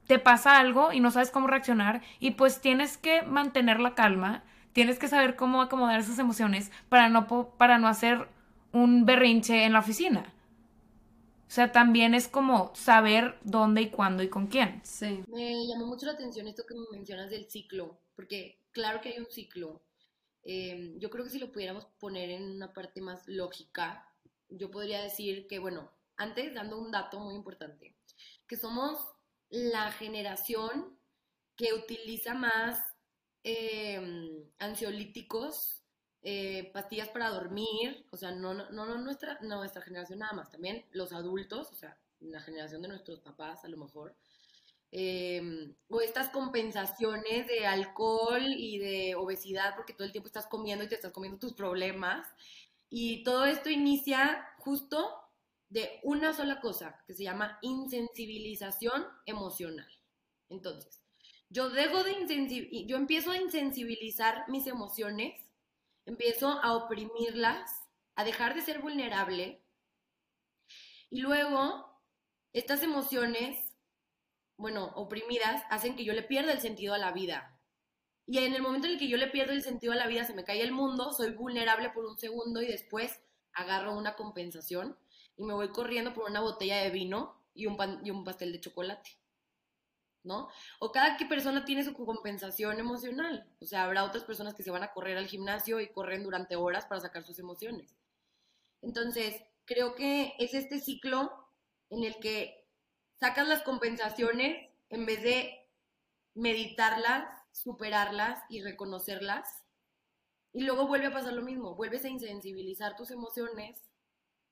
[0.07, 4.43] te pasa algo y no sabes cómo reaccionar y pues tienes que mantener la calma,
[4.73, 7.27] tienes que saber cómo acomodar esas emociones para no,
[7.57, 8.27] para no hacer
[8.73, 10.34] un berrinche en la oficina.
[11.47, 14.79] O sea, también es como saber dónde y cuándo y con quién.
[14.84, 15.23] Sí.
[15.27, 19.19] Me llamó mucho la atención esto que me mencionas del ciclo, porque claro que hay
[19.19, 19.82] un ciclo.
[20.43, 24.11] Em, yo creo que si lo pudiéramos poner en una parte más lógica,
[24.52, 27.95] yo podría decir que, bueno, antes dando un dato muy importante,
[28.47, 28.99] que somos
[29.49, 30.97] la generación
[31.56, 32.80] que utiliza más
[33.43, 35.82] em, ansiolíticos
[36.24, 40.86] eh, pastillas para dormir, o sea, no, no, no nuestra, nuestra generación nada más, también
[40.91, 44.16] los adultos, o sea, la generación de nuestros papás a lo mejor,
[44.91, 50.86] em, o estas compensaciones de alcohol y de obesidad porque todo el tiempo estás comiendo
[50.86, 52.28] y te estás comiendo tus problemas.
[52.91, 55.15] Y todo esto inicia justo
[55.69, 59.89] de una sola cosa que se llama insensibilización emocional.
[60.49, 61.01] Entonces,
[61.49, 65.33] yo dejo de yo empiezo a insensibilizar mis emociones
[66.05, 67.71] empiezo a oprimirlas,
[68.15, 69.63] a dejar de ser vulnerable.
[71.09, 72.01] Y luego,
[72.53, 73.73] estas emociones,
[74.57, 77.51] bueno, oprimidas, hacen que yo le pierda el sentido a la vida.
[78.32, 80.23] Y en el momento en el que yo le pierdo el sentido a la vida,
[80.23, 83.19] se me cae el mundo, soy vulnerable por un segundo y después
[83.51, 84.97] agarro una compensación
[85.36, 87.75] y me voy corriendo por una botella de vino y un,
[88.05, 89.17] y un pastel de chocolate.
[90.23, 90.47] ¿no?
[90.79, 93.51] O cada persona tiene su compensación emocional.
[93.59, 96.55] O sea, habrá otras personas que se van a correr al gimnasio y corren durante
[96.55, 97.97] horas para sacar sus emociones.
[98.82, 101.49] Entonces, creo que es este ciclo
[101.89, 102.65] en el que
[103.19, 105.67] sacas las compensaciones en vez de
[106.34, 109.64] meditarlas, superarlas y reconocerlas.
[110.54, 113.82] Y luego vuelve a pasar lo mismo, vuelves a insensibilizar tus emociones,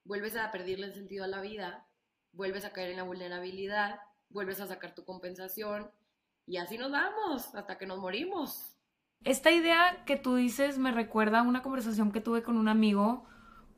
[0.06, 1.88] vuelves a perderle el sentido a la vida,
[2.32, 5.90] vuelves a caer en la vulnerabilidad vuelves a sacar tu compensación
[6.46, 8.76] y así nos vamos hasta que nos morimos.
[9.24, 13.26] Esta idea que tú dices me recuerda a una conversación que tuve con un amigo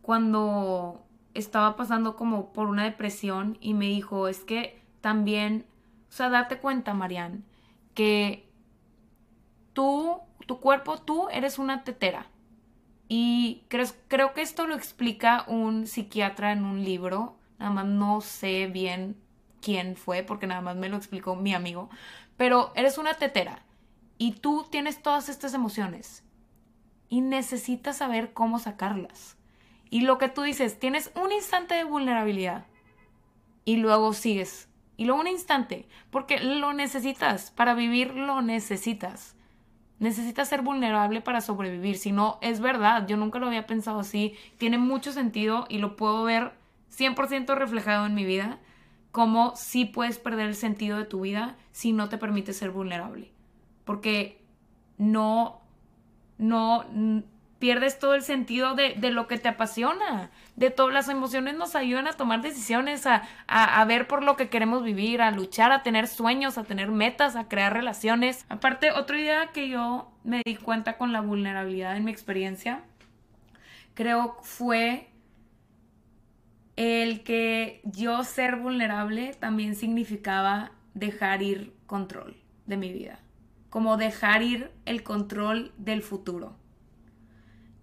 [0.02, 5.66] cuando estaba pasando como por una depresión y me dijo, es que también,
[6.10, 7.46] o sea, date cuenta, Marian,
[7.96, 8.51] que
[9.74, 12.28] tú, tu cuerpo, tú eres una tetera.
[13.08, 18.22] Y creo, creo que esto lo explica un psiquiatra en un libro, nada más no
[18.22, 19.18] sé bien
[19.62, 21.90] quién fue, porque nada más me lo explicó mi amigo,
[22.38, 23.64] pero eres una tetera
[24.18, 26.24] y tú tienes todas estas emociones
[27.10, 29.36] y necesitas saber cómo sacarlas.
[29.90, 32.66] Y lo que tú dices, tienes un instante de vulnerabilidad
[33.66, 34.70] y luego sigues.
[34.96, 39.36] Y luego un instante, porque lo necesitas, para vivir lo necesitas.
[40.02, 44.34] Necesitas ser vulnerable para sobrevivir, si no, es verdad, yo nunca lo había pensado así,
[44.58, 46.54] tiene mucho sentido y lo puedo ver
[46.90, 48.58] 100% reflejado en mi vida
[49.12, 53.32] cómo sí puedes perder el sentido de tu vida si no te permite ser vulnerable.
[53.86, 54.42] Porque
[54.98, 55.62] no,
[56.40, 56.84] no
[57.62, 60.32] pierdes todo el sentido de, lo que te apasiona.
[60.56, 64.50] De todas las emociones nos ayudan a tomar decisiones, a, a, ver por lo que
[64.50, 68.46] queremos vivir, a luchar, a tener sueños, a tener metas, a crear relaciones.
[68.50, 72.82] Aparte, otra idea que yo me di cuenta con la vulnerabilidad en mi experiencia,
[73.94, 75.08] creo fue
[76.78, 83.20] el que yo ser vulnerable también significaba dejar ir control de mi vida,
[83.70, 86.61] como dejar ir el control del futuro.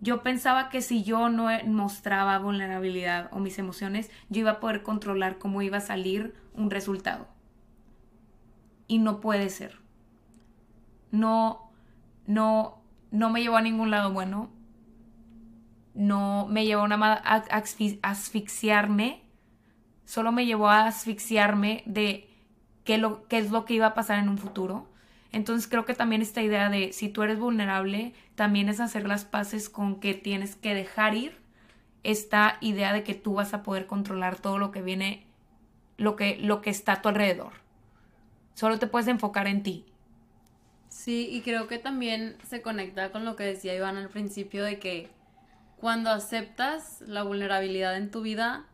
[0.01, 4.82] Yo pensaba que si yo no mostraba vulnerabilidad o mis emociones, yo iba a poder
[4.82, 7.26] controlar cómo iba a salir un resultado.
[8.86, 9.80] Y no puede ser.
[11.11, 11.72] No,
[12.26, 12.80] no,
[13.11, 14.51] no me llevó a ningún lado bueno.
[15.94, 17.42] No me llevó a
[18.03, 19.24] asfixiarme.
[20.05, 22.30] Solo me llevó a asfixiarme de
[22.84, 24.88] qué, lo, qué es lo que iba a pasar en un futuro
[25.32, 29.24] entonces creo que también esta idea de si tú eres vulnerable, también es hacer las
[29.24, 31.36] paces con que tienes que dejar ir
[32.02, 35.26] esta idea de que tú vas a poder controlar todo lo que viene,
[35.96, 37.52] lo que, lo que está a tu alrededor.
[38.54, 39.84] Solo te puedes enfocar en ti.
[40.88, 44.78] Sí, y creo que también se conecta con lo que decía Iván al principio de
[44.78, 45.10] que
[45.76, 48.64] cuando aceptas la vulnerabilidad en tu vida,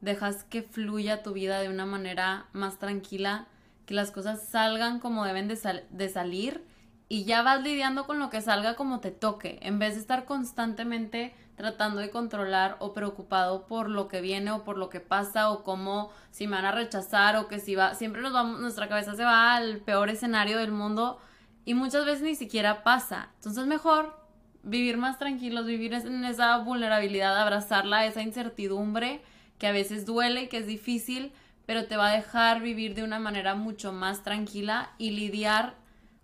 [0.00, 3.48] dejas que fluya tu vida de una manera más tranquila
[3.86, 6.64] que las cosas salgan como deben de, salir
[7.08, 10.24] y ya vas lidiando con lo que salga como te toque, en vez de estar
[10.24, 15.50] constantemente tratando de controlar o preocupado por lo que viene o por lo que pasa
[15.50, 18.88] o cómo si me van a rechazar o que si va, siempre nos vamos, nuestra
[18.88, 21.20] cabeza se va al peor escenario del mundo
[21.64, 23.30] y muchas veces ni siquiera pasa.
[23.36, 24.18] Entonces mejor
[24.64, 29.22] vivir más tranquilos, vivir en esa vulnerabilidad, abrazarla, esa incertidumbre
[29.58, 31.32] que a veces duele que es difícil,
[31.66, 35.76] pero te va a dejar vivir de una manera mucho más tranquila y lidiar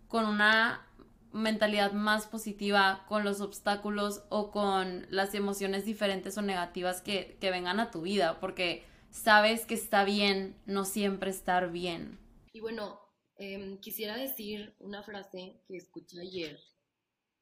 [0.08, 0.86] con una
[1.32, 7.80] mentalidad más positiva con los obstáculos o con las emociones diferentes o negativas que, vengan
[7.80, 12.18] a tu vida, porque sabes que está bien no siempre estar bien.
[12.52, 13.00] Y bueno,
[13.36, 16.58] em, quisiera decir una frase que escuché ayer,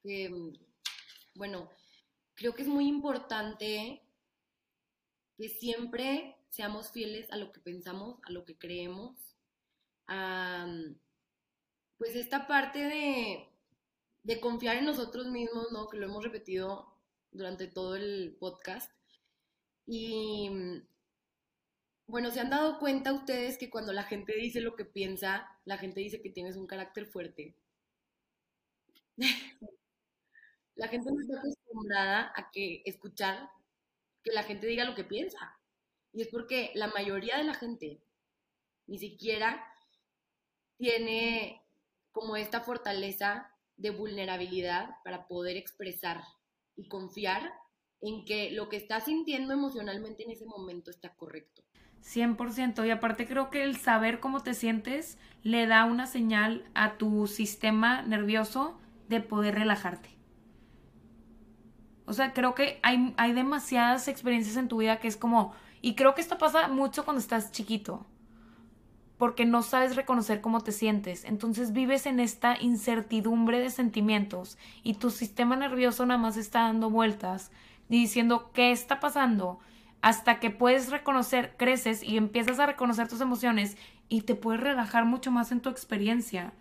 [0.03, 0.53] que, em,
[1.35, 1.69] bueno,
[2.35, 4.01] creo que es muy importante
[5.39, 9.15] que siempre seamos fieles a lo que pensamos, a lo que creemos.
[11.97, 13.47] pues esta parte de,
[14.23, 15.87] de confiar en nosotros mismos, ¿no?
[15.87, 16.93] Que lo hemos repetido
[17.31, 18.91] durante todo el podcast.
[19.87, 20.49] Y
[22.07, 25.77] bueno, se han dado cuenta ustedes que cuando la gente dice lo que piensa, la
[25.77, 27.55] gente dice que tienes un carácter fuerte.
[30.75, 33.49] la gente no está acostumbrada a que escuchar
[34.23, 35.57] que la gente diga lo que piensa.
[36.11, 38.01] Y es porque la mayoría de la gente
[38.87, 39.63] ni siquiera
[40.77, 41.61] tiene
[42.11, 46.21] como esta fortaleza de vulnerabilidad para poder expresar
[46.75, 47.53] y confiar
[48.01, 51.63] en que lo que está sintiendo emocionalmente en ese momento está correcto.
[52.01, 52.85] 100%.
[52.87, 57.27] Y aparte creo que el saber cómo te sientes le da una señal a tu
[57.27, 60.18] sistema nervioso de poder relajarte.
[62.09, 65.93] O sea, creo que hay, hay demasiadas experiencias en tu vida que es como, y
[65.93, 68.03] creo que esto pasa mucho cuando estás chiquito,
[69.19, 71.23] porque no sabes reconocer cómo te sientes.
[71.23, 76.89] Entonces vives en esta incertidumbre de sentimientos y tu sistema nervioso nada más está dando
[76.89, 77.51] vueltas
[77.89, 79.59] y diciendo qué está pasando
[80.01, 85.05] hasta que puedes reconocer, creces y empiezas a reconocer tus emociones y te puedes relajar
[85.05, 86.53] mucho más en tu experiencia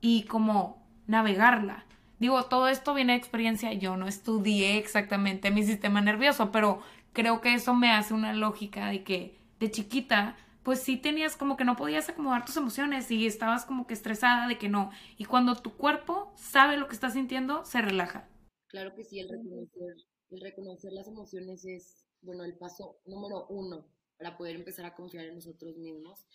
[0.00, 1.84] y como navegarla.
[2.18, 6.80] Digo, todo esto viene de experiencia, yo no estudié exactamente mi sistema nervioso, pero
[7.12, 11.56] creo que eso me hace una lógica de que de chiquita, pues sí tenías como
[11.56, 14.90] que no podías acomodar tus emociones y estabas como que estresada de que no.
[15.16, 18.28] Y cuando tu cuerpo sabe lo que está sintiendo, se relaja.
[18.68, 19.94] Claro que sí, el reconocer,
[20.30, 23.86] el reconocer las emociones es, bueno, el paso número uno
[24.18, 26.26] para poder empezar a confiar en nosotros mismos.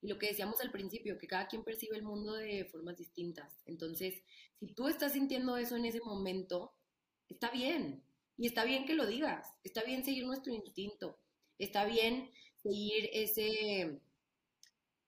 [0.00, 3.62] Y lo que decíamos al principio, que cada quien percibe el mundo de formas distintas.
[3.66, 4.22] Entonces,
[4.60, 6.72] si tú estás sintiendo eso en ese momento,
[7.28, 8.04] está bien,
[8.36, 11.18] y está bien que lo digas, está bien seguir nuestro instinto,
[11.58, 12.30] está bien
[12.62, 14.00] seguir ese,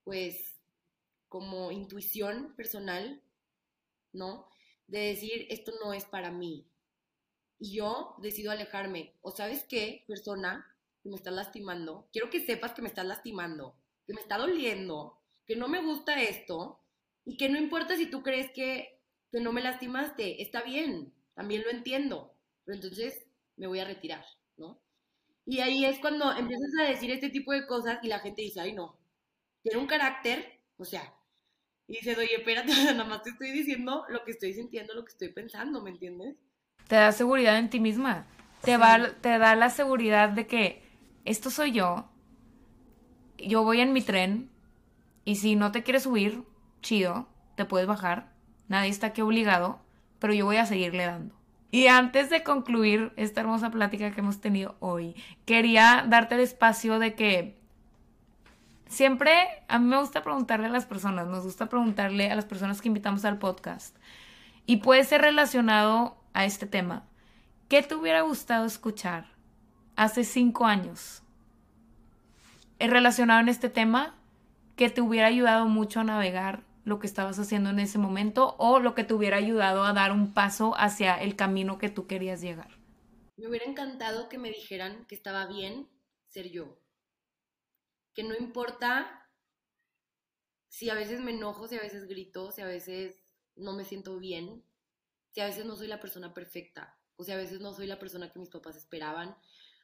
[0.02, 0.60] pues,
[1.28, 3.22] como intuición personal,
[4.12, 4.48] ¿no?
[4.88, 6.66] De decir, esto no es para mí.
[7.60, 9.14] Y yo decido alejarme.
[9.22, 10.66] O sabes qué, persona
[11.02, 13.76] que me está lastimando, quiero que sepas que me estás lastimando,
[14.10, 16.80] que me está doliendo, que no me gusta esto
[17.24, 18.98] y que no importa si tú crees que,
[19.30, 22.34] que no me lastimaste, está bien, también lo entiendo
[22.66, 23.24] entonces
[23.56, 24.24] me voy a retirar,
[24.56, 24.80] ¿no?
[25.46, 28.60] Y ahí es cuando empiezas a decir este tipo de cosas y la gente dice,
[28.60, 28.98] ay no,
[29.62, 31.14] tiene un carácter, o sea,
[31.86, 35.12] y dices, oye, espérate, nada más te estoy diciendo lo que estoy sintiendo, lo que
[35.12, 36.36] estoy pensando, ¿me entiendes?
[36.88, 38.26] Te da seguridad en ti misma,
[38.62, 40.82] te, va, te da la seguridad de que
[41.24, 42.10] esto soy yo,
[43.46, 44.50] yo voy en mi tren
[45.24, 46.44] y si no te quieres subir,
[46.82, 48.32] chido, te puedes bajar,
[48.68, 49.80] nadie está aquí obligado,
[50.18, 51.34] pero yo voy a seguirle dando.
[51.70, 55.14] Y antes de concluir esta hermosa plática que hemos tenido hoy,
[55.44, 57.56] quería darte el espacio de que
[58.86, 59.32] siempre
[59.68, 62.88] a mí me gusta preguntarle a las personas, nos gusta preguntarle a las personas que
[62.88, 63.96] invitamos al podcast.
[64.66, 67.04] Y puede ser relacionado a este tema.
[67.70, 69.26] ¿qué te hubiera gustado escuchar
[69.94, 71.19] hace cinco años
[72.88, 74.16] relacionado en este tema
[74.76, 78.78] que te hubiera ayudado mucho a navegar lo que estabas haciendo en ese momento o
[78.78, 82.40] lo que te hubiera ayudado a dar un paso hacia el camino que tú querías
[82.40, 82.78] llegar?
[83.36, 85.88] Me hubiera encantado que me dijeran que estaba bien
[86.28, 86.78] ser yo.
[88.14, 89.28] Que no importa
[90.68, 93.22] si a veces me enojo, si a veces grito, si a veces
[93.56, 94.64] no me siento bien,
[95.30, 97.98] si a veces no soy la persona perfecta, o si a veces no soy la
[97.98, 99.36] persona que mis papás esperaban,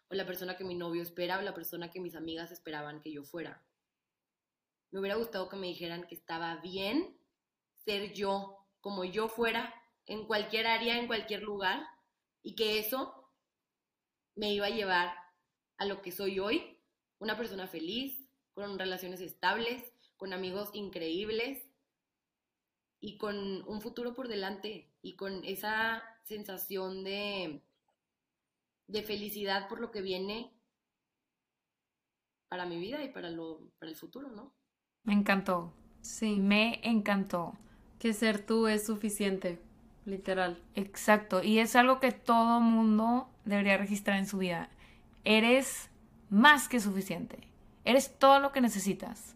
[0.09, 3.13] o la persona que mi novio espera, o la persona que mis amigas esperaban que
[3.13, 3.65] yo fuera.
[4.91, 7.19] Me hubiera gustado que me dijeran que estaba bien
[7.85, 9.75] ser yo, como yo fuera,
[10.07, 11.85] en cualquier área, en cualquier lugar,
[12.43, 13.33] y que eso
[14.37, 15.15] me iba a llevar
[15.79, 16.81] a lo que soy hoy,
[17.19, 21.69] una persona feliz, con relaciones estables, con amigos increíbles
[23.01, 27.66] y con un futuro por delante y con esa sensación de,
[28.89, 30.53] de felicidad por lo que viene
[32.49, 34.55] para mi vida y para, lo, para el futuro, ¿no?
[35.03, 35.73] Me encantó.
[36.01, 36.37] Sí.
[36.37, 37.55] Me encantó.
[37.99, 39.61] Que ser tú es suficiente,
[40.05, 40.63] literal.
[40.75, 41.43] Exacto.
[41.43, 44.69] Y es algo que todo mundo debería registrar en su vida.
[45.25, 45.91] Eres
[46.31, 47.49] más que suficiente.
[47.85, 49.35] Eres todo lo que necesitas.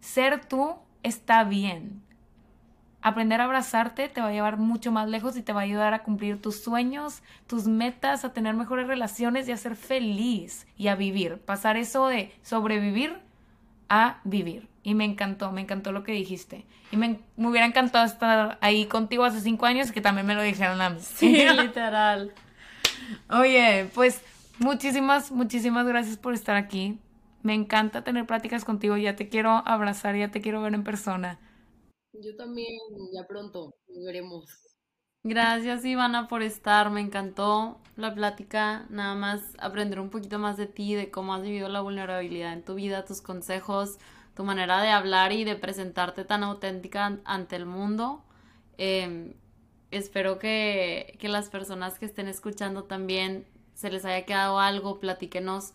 [0.00, 2.02] Ser tú está bien.
[3.02, 5.94] Aprender a abrazarte te va a llevar mucho más lejos y te va a ayudar
[5.94, 10.88] a cumplir tus sueños, tus metas, a tener mejores relaciones y a ser feliz y
[10.88, 11.38] a vivir.
[11.38, 13.16] Pasar eso de sobrevivir
[13.88, 14.68] a vivir.
[14.82, 16.66] Y me encantó, me encantó lo que dijiste.
[16.92, 20.80] Y me, hubiera encantado estar ahí contigo hace cinco años que también me lo dijeran
[20.80, 20.98] a mí.
[21.00, 22.32] Sí, literal.
[23.30, 24.22] Oye, pues
[24.58, 26.98] muchísimas, muchísimas gracias por estar aquí.
[27.42, 28.96] Me encanta tener pláticas contigo.
[28.96, 31.38] Ya te quiero abrazar, ya te quiero ver en persona.
[32.22, 32.78] Yo también,
[33.14, 34.44] ya pronto, veremos.
[35.22, 40.66] Gracias Ivana por estar, me encantó la plática, nada más aprender un poquito más de
[40.66, 43.98] ti, de cómo has vivido la vulnerabilidad en tu vida, tus consejos,
[44.34, 48.22] tu manera de hablar y de presentarte tan auténtica ante el mundo.
[48.78, 49.34] Em,
[49.90, 55.72] espero que, que las personas que estén escuchando también se les haya quedado algo, platíquenos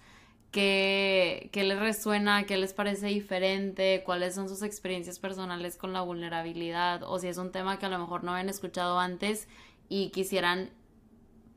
[0.56, 7.04] qué, les resuena, qué les parece diferente, cuáles son sus experiencias personales con la vulnerabilidad
[7.04, 9.50] o si es un tema que a lo mejor no habían escuchado antes
[9.90, 10.70] y quisieran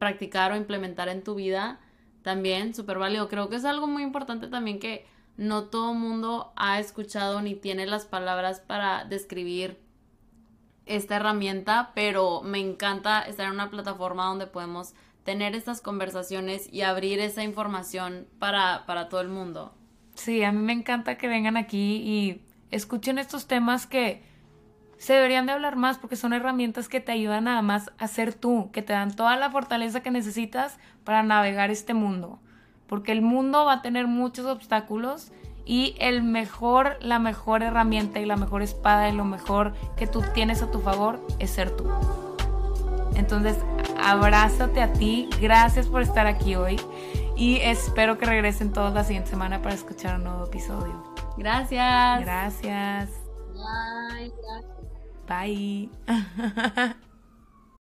[0.00, 1.78] practicar o implementar en tu vida,
[2.22, 3.28] también súper válido.
[3.28, 7.86] Creo que es algo muy importante también que no todo mundo ha escuchado ni tiene
[7.86, 9.78] las palabras para describir
[10.86, 14.94] esta herramienta, pero me encanta estar en una plataforma donde podemos
[15.28, 19.74] tener estas conversaciones y abrir esa información para, para todo el mundo.
[20.14, 24.22] Sí, a mí me encanta que vengan aquí y escuchen estos temas que
[24.96, 28.32] se deberían de hablar más porque son herramientas que te ayudan nada más a ser
[28.32, 32.40] tú, que te dan toda la fortaleza que necesitas para navegar este mundo.
[32.86, 35.30] Porque el mundo va a tener muchos obstáculos
[35.66, 40.22] y el mejor, la mejor herramienta y la mejor espada y lo mejor que tú
[40.32, 41.84] tienes a tu favor es ser tú.
[43.14, 43.56] Entonces,
[44.02, 45.28] abrázate a ti.
[45.40, 46.80] Gracias por estar aquí hoy.
[47.36, 51.14] Y espero que regresen todos la siguiente semana para escuchar un nuevo episodio.
[51.36, 52.20] Gracias.
[52.20, 53.10] Gracias.
[53.54, 54.32] Bye,
[55.28, 55.90] gracias.
[56.06, 56.98] Bye.